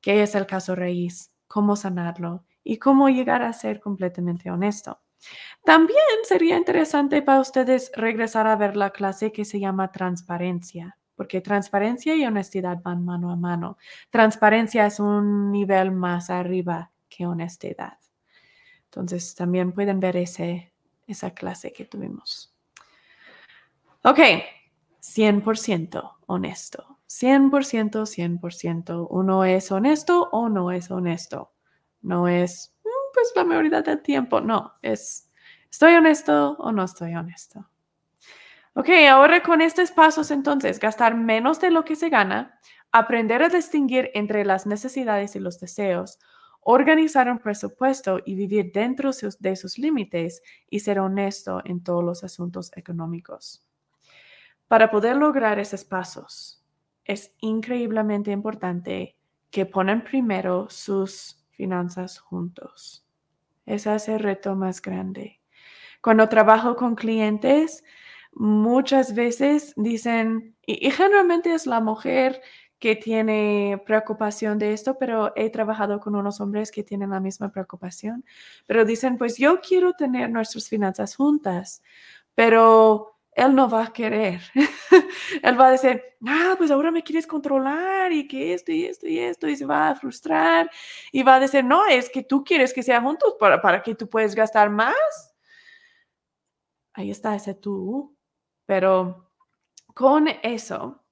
[0.01, 5.01] qué es el caso raíz, cómo sanarlo y cómo llegar a ser completamente honesto.
[5.63, 11.41] También sería interesante para ustedes regresar a ver la clase que se llama Transparencia porque
[11.41, 13.77] transparencia y honestidad van mano a mano.
[14.09, 17.97] Transparencia es un nivel más arriba que honestidad.
[18.85, 20.73] Entonces, también pueden ver ese,
[21.07, 22.53] esa clase que tuvimos.
[24.03, 24.19] Ok,
[24.99, 26.99] 100% honesto.
[27.07, 29.07] 100%, 100%.
[29.09, 31.53] Uno es honesto o no es honesto.
[32.01, 34.41] No es, mm, pues la mayoría del tiempo.
[34.41, 35.29] No, es,
[35.69, 37.69] ¿estoy honesto o no estoy honesto?
[38.75, 42.59] Ok, ahora con estos pasos entonces, gastar menos de lo que se gana,
[42.91, 46.17] aprender a distinguir entre las necesidades y los deseos,
[46.61, 52.23] organizar un presupuesto y vivir dentro de sus límites y ser honesto en todos los
[52.23, 53.63] asuntos económicos.
[54.67, 56.65] Para poder lograr esos pasos,
[57.05, 59.17] es increíblemente importante
[59.51, 63.05] que ponen primero sus finanzas juntos.
[63.67, 65.41] Ese es el reto más grande.
[66.01, 67.83] Cuando trabajo con clientes,
[68.35, 72.41] muchas veces dicen, y, generalmente es la mujer
[72.79, 77.49] que tiene preocupación de esto, pero he trabajado con unos hombres que tienen la misma
[77.51, 78.25] preocupación,
[78.65, 81.81] pero dicen, pues yo quiero tener nuestras finanzas juntas,
[82.35, 84.41] pero él no va a querer.
[85.43, 89.07] él va a decir, ah, pues ahora me quieres controlar y que esto y esto
[89.07, 90.69] y esto, y se va a frustrar
[91.11, 93.95] y va a decir, no, es que tú quieres que sea juntos para, para que
[93.95, 95.33] tú puedas gastar más.
[96.93, 98.12] Ahí está ese tú.
[98.73, 99.29] Pero
[99.93, 101.03] con eso,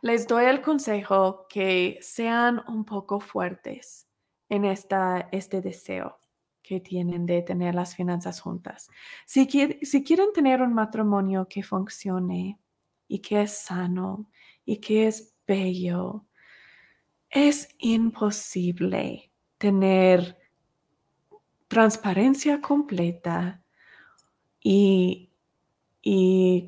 [0.00, 4.08] les doy el consejo que sean un poco fuertes
[4.48, 6.18] en esta, este deseo
[6.62, 8.88] que tienen de tener las finanzas juntas.
[9.26, 9.46] Si,
[9.82, 12.58] si quieren tener un matrimonio que funcione
[13.08, 14.30] y que es sano
[14.64, 16.24] y que es bello,
[17.28, 20.38] es imposible tener
[21.68, 23.62] transparencia completa
[24.62, 25.31] y
[26.02, 26.66] y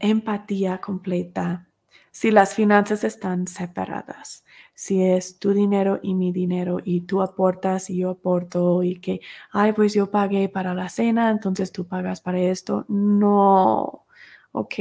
[0.00, 1.66] empatía completa
[2.12, 4.44] si las finanzas están separadas.
[4.74, 9.20] Si es tu dinero y mi dinero y tú aportas y yo aporto y que,
[9.52, 12.86] ay, pues yo pagué para la cena, entonces tú pagas para esto.
[12.88, 14.06] No,
[14.52, 14.74] ¿ok?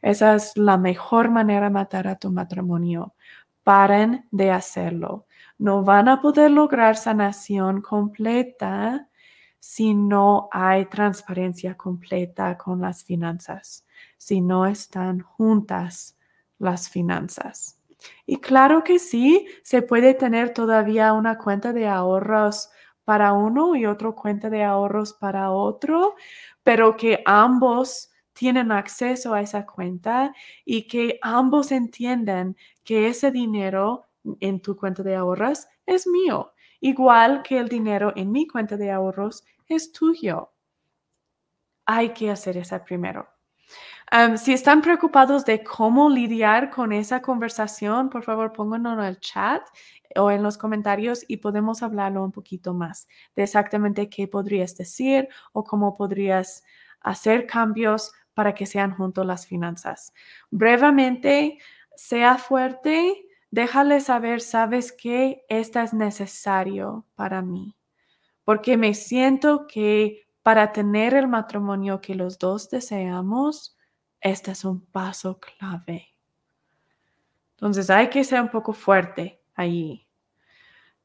[0.00, 3.14] Esa es la mejor manera de matar a tu matrimonio.
[3.62, 5.26] Paren de hacerlo.
[5.58, 9.08] No van a poder lograr sanación completa
[9.66, 13.86] si no hay transparencia completa con las finanzas,
[14.18, 16.18] si no están juntas
[16.58, 17.80] las finanzas.
[18.26, 22.68] Y claro que sí, se puede tener todavía una cuenta de ahorros
[23.04, 26.14] para uno y otra cuenta de ahorros para otro,
[26.62, 30.34] pero que ambos tienen acceso a esa cuenta
[30.66, 32.54] y que ambos entiendan
[32.84, 34.04] que ese dinero
[34.40, 38.90] en tu cuenta de ahorros es mío, igual que el dinero en mi cuenta de
[38.90, 40.52] ahorros es tuyo.
[41.86, 43.28] Hay que hacer eso primero.
[44.36, 49.62] si están preocupados de cómo lidiar con esa conversación, por favor pónganlo en el chat
[50.16, 55.28] o en los comentarios y podemos hablarlo un poquito más de exactamente qué podrías decir
[55.52, 56.62] o cómo podrías
[57.00, 60.12] hacer cambios para que sean juntos las finanzas.
[60.50, 61.58] Brevemente,
[61.96, 67.76] sea fuerte, déjale saber, sabes que esto es necesario para mí
[68.44, 73.76] porque me siento que para tener el matrimonio que los dos deseamos,
[74.20, 76.14] este es un paso clave.
[77.52, 80.06] Entonces hay que ser un poco fuerte allí.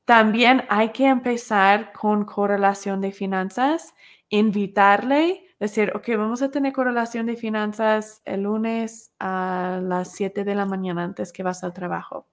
[0.06, 3.94] También hay que empezar con correlación de finanzas,
[4.30, 10.56] invitarle, decir, ok, vamos a tener correlación de finanzas el lunes a las 7 de
[10.56, 12.28] la mañana antes que vas al trabajo.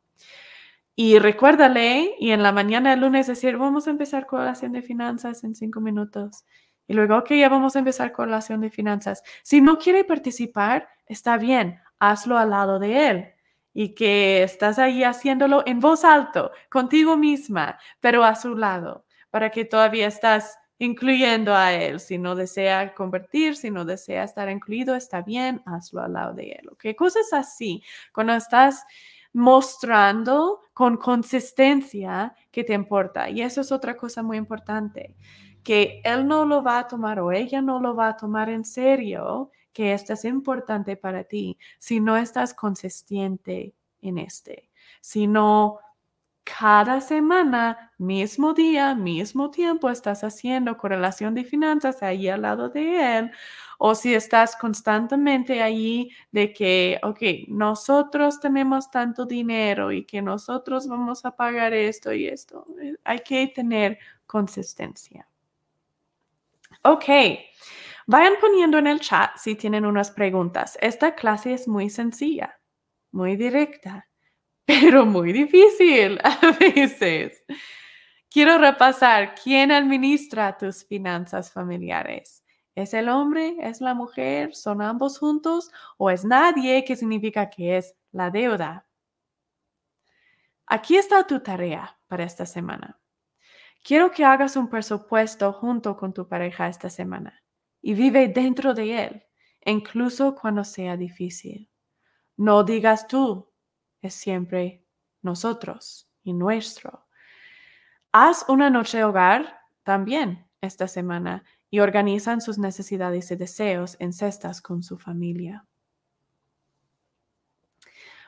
[0.99, 4.73] Y recuérdale, y en la mañana del lunes decir, vamos a empezar con la acción
[4.73, 6.47] de finanzas en cinco minutos.
[6.89, 9.23] Y luego, ok, ya vamos a empezar con la acción de finanzas.
[9.43, 13.27] Si no quiere participar, está bien, hazlo al lado de él.
[13.75, 19.51] Y que estás ahí haciéndolo en voz alto, contigo misma, pero a su lado, para
[19.51, 22.01] que todavía estás incluyendo a él.
[22.01, 26.53] Si no desea convertir, si no desea estar incluido, está bien, hazlo al lado de
[26.53, 26.71] él.
[26.71, 26.97] ¿Ok?
[26.97, 27.83] Cosas así.
[28.15, 28.87] Cuando estás
[29.37, 33.29] mostrando con consistencia que te importa.
[33.29, 35.15] Y eso es otra cosa muy importante,
[35.63, 38.65] que él no lo va a tomar o ella no lo va a tomar en
[38.65, 44.71] serio, que esto es importante para ti, si no estás consistente en este,
[45.03, 45.81] si no
[46.47, 53.19] cada semana, mismo día, mismo tiempo, estás haciendo correlación de finanzas ahí al lado de
[53.19, 53.33] él
[53.79, 60.89] o si estás constantemente allí de que, ok, nosotros tenemos tanto dinero y que nosotros
[60.89, 62.67] vamos a pagar esto y esto.
[62.81, 65.29] Eh, hay que tener consistencia.
[66.83, 67.05] Ok,
[68.07, 70.79] vayan poniendo en el chat si tienen unas preguntas.
[70.81, 72.59] Esta clase es muy sencilla,
[73.11, 74.09] muy directa,
[74.67, 77.45] pero muy difícil a veces.
[78.29, 82.45] Quiero repasar quién administra tus finanzas familiares.
[82.75, 83.57] ¿Es el hombre?
[83.61, 84.55] ¿Es la mujer?
[84.55, 85.71] ¿Son ambos juntos?
[85.97, 86.85] ¿O es nadie?
[86.85, 88.87] ¿Qué significa que es la deuda?
[90.67, 93.01] Aquí está tu tarea para esta semana.
[93.83, 97.43] Quiero que hagas un presupuesto junto con tu pareja esta semana
[97.81, 99.25] y vive dentro de él,
[99.65, 101.71] incluso cuando sea difícil.
[102.37, 103.49] No digas tú,
[104.15, 104.85] siempre
[105.23, 107.07] nosotros y nuestro.
[108.13, 114.63] Haz una noche hogar también esta semana y organizan sus necesidades y deseos en cestas
[114.63, 115.67] con su familia.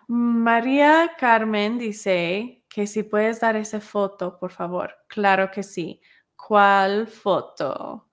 [0.09, 4.95] María Carmen dice que si puedes dar esa foto, por favor.
[5.07, 6.01] Claro que sí.
[6.35, 8.09] ¿Cuál foto?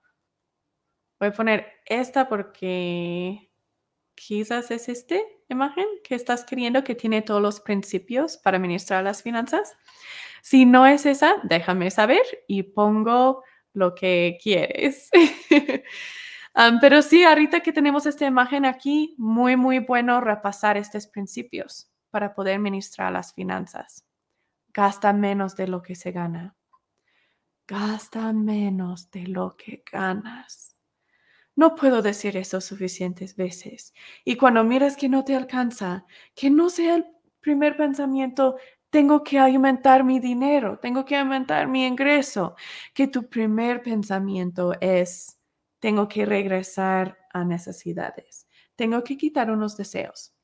[1.18, 3.50] Voy a poner esta porque
[4.14, 5.16] quizás es esta
[5.48, 9.76] imagen que estás queriendo que tiene todos los principios para administrar las finanzas.
[10.42, 13.42] Si no es esa, déjame saber y pongo
[13.72, 15.10] lo que quieres.
[16.80, 22.34] pero sí, ahorita que tenemos esta imagen aquí, muy, muy bueno repasar estos principios para
[22.34, 24.04] poder administrar las finanzas.
[24.72, 26.54] Gasta menos de lo que se gana.
[27.66, 30.75] Gasta menos de lo que ganas.
[31.56, 33.94] No puedo decir eso suficientes veces.
[34.24, 36.04] Y cuando miras que no te alcanza,
[36.34, 37.06] que no sea el
[37.40, 38.56] primer pensamiento,
[38.90, 42.56] tengo que aumentar mi dinero, tengo que aumentar mi ingreso,
[42.94, 45.38] que tu primer pensamiento es,
[45.80, 48.46] tengo que regresar a necesidades,
[48.76, 50.34] tengo que quitar unos deseos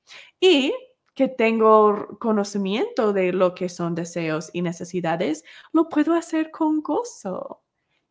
[0.41, 0.75] y
[1.15, 7.63] que tengo conocimiento de lo que son deseos y necesidades, lo puedo hacer con gozo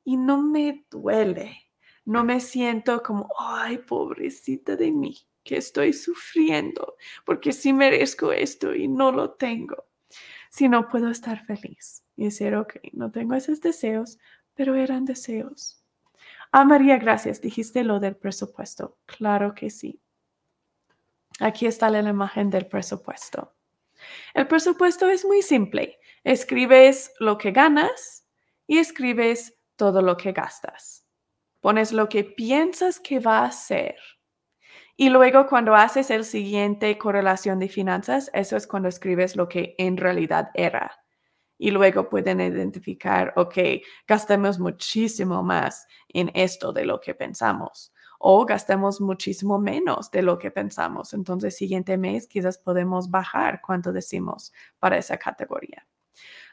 [0.04, 1.71] y no me duele.
[2.06, 6.96] No me siento como, ay, pobrecita de mí, que estoy sufriendo,
[7.26, 9.86] porque sí merezco esto y no lo tengo.
[10.50, 14.20] Sino puedo estar feliz y decir, ok, no tengo esos deseos,
[14.54, 15.82] pero eran deseos
[16.54, 17.40] Ah, María, gracias.
[17.40, 18.98] Dijiste lo del presupuesto.
[19.06, 20.02] Claro que sí.
[21.40, 23.54] Aquí está la imagen del presupuesto.
[24.34, 26.00] El presupuesto es muy simple.
[26.26, 28.28] Escribes lo que ganas
[28.68, 31.06] y escribes todo lo que gastas.
[31.62, 33.96] Pones lo que piensas que va a ser.
[34.98, 39.76] Y luego cuando haces el siguiente correlación de finanzas, eso es cuando escribes lo que
[39.78, 41.02] en realidad era
[41.62, 43.56] y luego pueden identificar, ok,
[44.08, 50.40] gastemos muchísimo más en esto de lo que pensamos o gastemos muchísimo menos de lo
[50.40, 51.14] que pensamos.
[51.14, 55.86] Entonces, siguiente mes quizás podemos bajar cuánto decimos para esa categoría.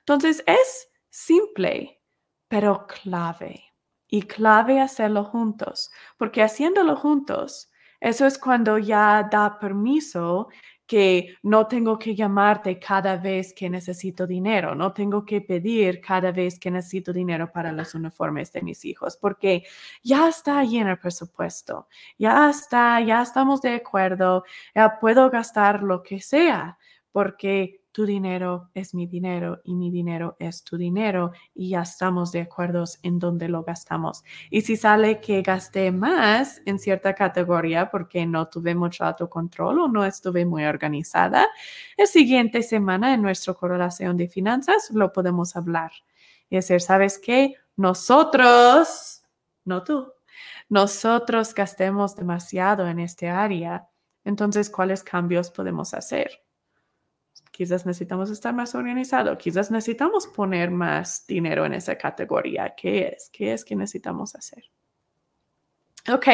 [0.00, 2.02] Entonces, es simple,
[2.46, 3.67] pero clave.
[4.08, 10.48] Y clave hacerlo juntos, porque haciéndolo juntos, eso es cuando ya da permiso
[10.86, 16.32] que no tengo que llamarte cada vez que necesito dinero, no tengo que pedir cada
[16.32, 19.64] vez que necesito dinero para los uniformes de mis hijos, porque
[20.02, 21.88] ya está ahí en el presupuesto,
[22.18, 24.44] ya está, ya estamos de acuerdo,
[24.74, 26.78] ya puedo gastar lo que sea,
[27.12, 32.30] porque tu dinero es mi dinero y mi dinero es tu dinero y ya estamos
[32.30, 34.22] de acuerdo en dónde lo gastamos.
[34.50, 39.88] Y si sale que gasté más en cierta categoría porque no tuve mucho autocontrol o
[39.88, 41.48] no estuve muy organizada,
[41.96, 45.90] la siguiente semana en nuestra correlación de finanzas lo podemos hablar.
[46.48, 47.56] Y decir, ¿sabes qué?
[47.74, 49.24] Nosotros,
[49.64, 50.12] no tú,
[50.68, 53.88] nosotros gastemos demasiado en este área.
[54.22, 56.47] Entonces, ¿cuáles cambios podemos hacer?
[57.58, 62.72] Quizás necesitamos estar más organizado, quizás necesitamos poner más dinero en esa categoría.
[62.76, 63.30] ¿Qué es?
[63.32, 64.62] ¿Qué es que necesitamos hacer?
[66.08, 66.28] Ok.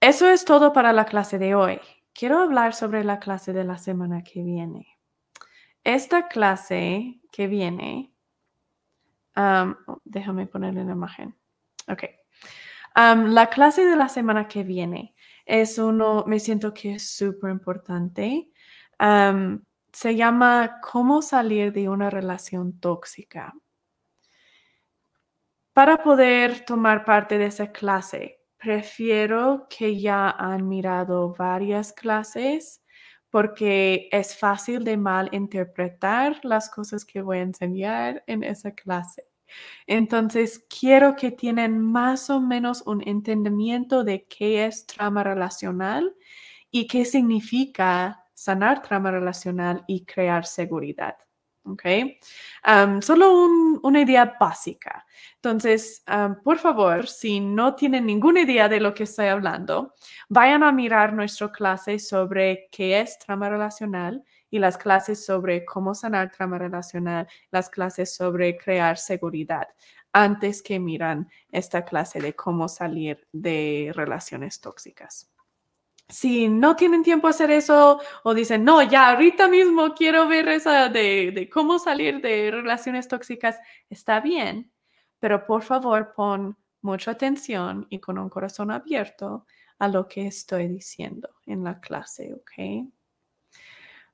[0.00, 1.78] eso es todo para la clase de hoy.
[2.12, 4.98] Quiero hablar sobre la clase de la semana que viene.
[5.84, 8.12] Esta clase que viene,
[10.02, 11.36] déjame ponerle la imagen.
[11.86, 12.02] Ok.
[12.96, 15.13] la clase de la semana que viene
[15.44, 18.50] es uno, me siento que es súper importante.
[19.92, 23.54] se llama Cómo salir de una relación tóxica.
[25.72, 32.82] Para poder tomar parte de esa clase, prefiero que ya han mirado varias clases
[33.28, 39.33] porque es fácil de mal interpretar las cosas que voy a enseñar en esa clase.
[39.86, 46.14] Entonces, quiero que tienen más o menos un entendimiento de qué es trama relacional
[46.70, 51.16] y qué significa sanar trama relacional y crear seguridad.
[51.66, 51.82] ¿Ok?
[53.00, 53.46] solo
[53.82, 55.06] una idea básica.
[55.36, 56.04] Entonces,
[56.42, 59.94] por favor, si no tienen ninguna idea de lo que estoy hablando,
[60.28, 64.22] vayan a mirar nuestra clase sobre qué es trama relacional
[64.54, 69.66] y las clases sobre cómo sanar trama relacional, las clases sobre crear seguridad,
[70.12, 75.28] antes que miran esta clase de cómo salir de relaciones tóxicas.
[76.08, 80.46] Si no tienen tiempo a hacer eso o dicen, no, ya ahorita mismo quiero ver
[80.46, 83.58] esa de, de cómo salir de relaciones tóxicas,
[83.90, 84.70] está bien,
[85.18, 89.46] pero por favor pon mucha atención y con un corazón abierto
[89.80, 92.86] a lo que estoy diciendo en la clase, ¿ok?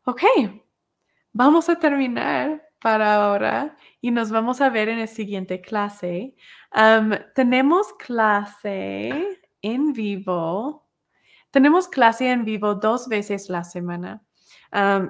[0.05, 0.23] Ok,
[1.33, 6.35] vamos a terminar para ahora y nos vamos a ver en la siguiente clase.
[7.35, 10.89] tenemos clase en vivo
[11.51, 14.23] Tenemos clase en vivo dos veces la semana.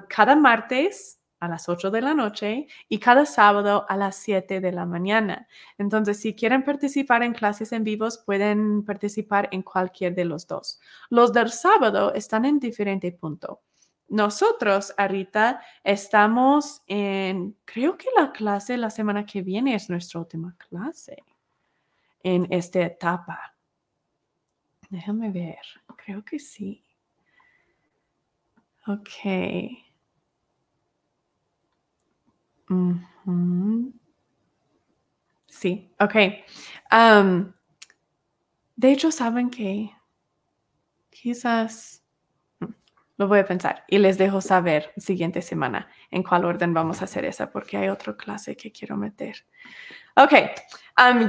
[0.09, 4.71] cada martes a las 8 de la noche y cada sábado a las 7 de
[4.71, 5.47] la mañana.
[5.77, 10.79] Entonces, si quieren participar en clases en vivos, pueden participar en cualquier de los dos.
[11.09, 13.61] Los del sábado están en diferente punto.
[14.11, 20.53] Nosotros ahorita estamos en, creo que la clase la semana que viene es nuestra última
[20.57, 21.23] clase
[22.21, 23.55] en esta etapa.
[24.89, 25.59] Déjame ver,
[25.95, 26.83] creo que sí.
[28.85, 29.07] Ok.
[35.47, 36.15] Sí, ok.
[38.75, 39.89] de hecho, saben que
[41.09, 42.00] quizás
[43.21, 47.05] lo voy a pensar y les dejo saber siguiente semana en cuál orden vamos a
[47.05, 49.45] hacer esa porque hay otra clase que quiero meter.
[50.17, 50.33] Ok,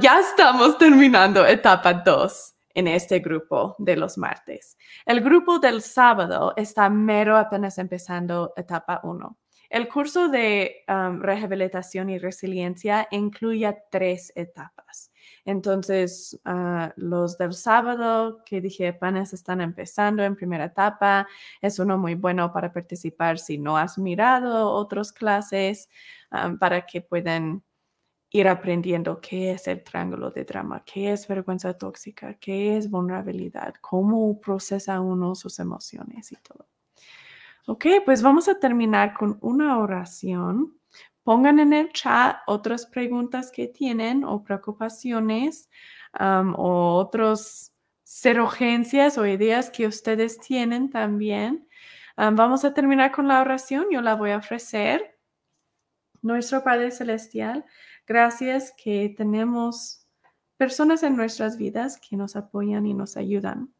[0.01, 4.75] ya estamos terminando etapa 2 en este grupo de los martes.
[5.05, 9.37] El grupo del sábado está mero apenas empezando etapa 1.
[9.73, 15.11] El curso de rehabilitación y resiliencia incluye tres etapas.
[15.45, 21.27] Entonces, ah, los del sábado que dije apenas están empezando en primera etapa,
[21.59, 25.89] es uno muy bueno para participar si no has mirado otras clases,
[26.59, 27.63] para que puedan
[28.29, 33.73] ir aprendiendo qué es el triángulo de drama, qué es vergüenza tóxica, qué es vulnerabilidad,
[33.81, 36.67] cómo procesa uno sus emociones y todo.
[37.65, 40.77] Ok, pues vamos a terminar con una oración.
[41.23, 45.69] Pongan en el chat otras preguntas que tienen o preocupaciones
[46.19, 47.73] o otras
[48.03, 51.67] serogencias o ideas que ustedes tienen también.
[52.17, 53.85] vamos a terminar con la oración.
[53.91, 55.17] Yo la voy a ofrecer.
[56.21, 57.65] Nuestro Padre Celestial,
[58.05, 60.05] gracias que tenemos
[60.57, 63.73] personas en nuestras vidas que nos apoyan y nos ayudan.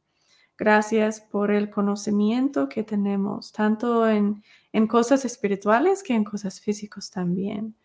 [0.58, 4.44] Gracias por el conocimiento que tenemos, tanto en,
[4.88, 7.76] cosas espirituales que en cosas físicas también.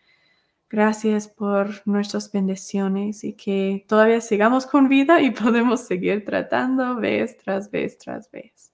[0.69, 7.37] Gracias por nuestras bendiciones y que todavía sigamos con vida y podemos seguir tratando vez
[7.37, 8.71] tras vez tras vez.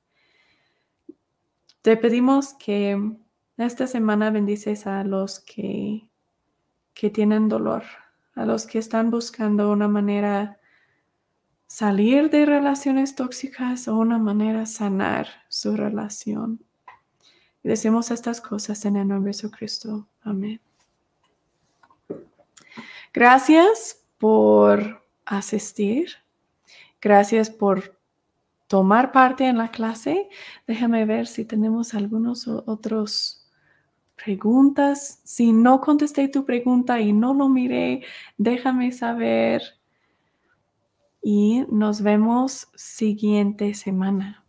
[1.82, 3.00] Te pedimos que
[3.58, 6.10] esta semana bendices a los que,
[6.94, 7.84] que tienen dolor,
[8.34, 10.60] a los que están buscando una manera
[11.68, 16.64] salir de relaciones tóxicas o una manera sanar su relación.
[17.64, 20.08] Decimos estas cosas en el nombre de Jesucristo.
[20.22, 20.62] Amén.
[23.14, 26.10] Gracias por asistir.
[27.02, 27.98] Gracias por
[28.68, 30.30] tomar parte en la clase.
[30.68, 33.50] Déjame ver si tenemos algunos otros
[34.16, 35.22] preguntas.
[35.24, 38.04] Si no contesté tu pregunta y no lo miré,
[38.38, 39.62] déjame saber
[41.28, 44.45] y nos vemos siguiente semana.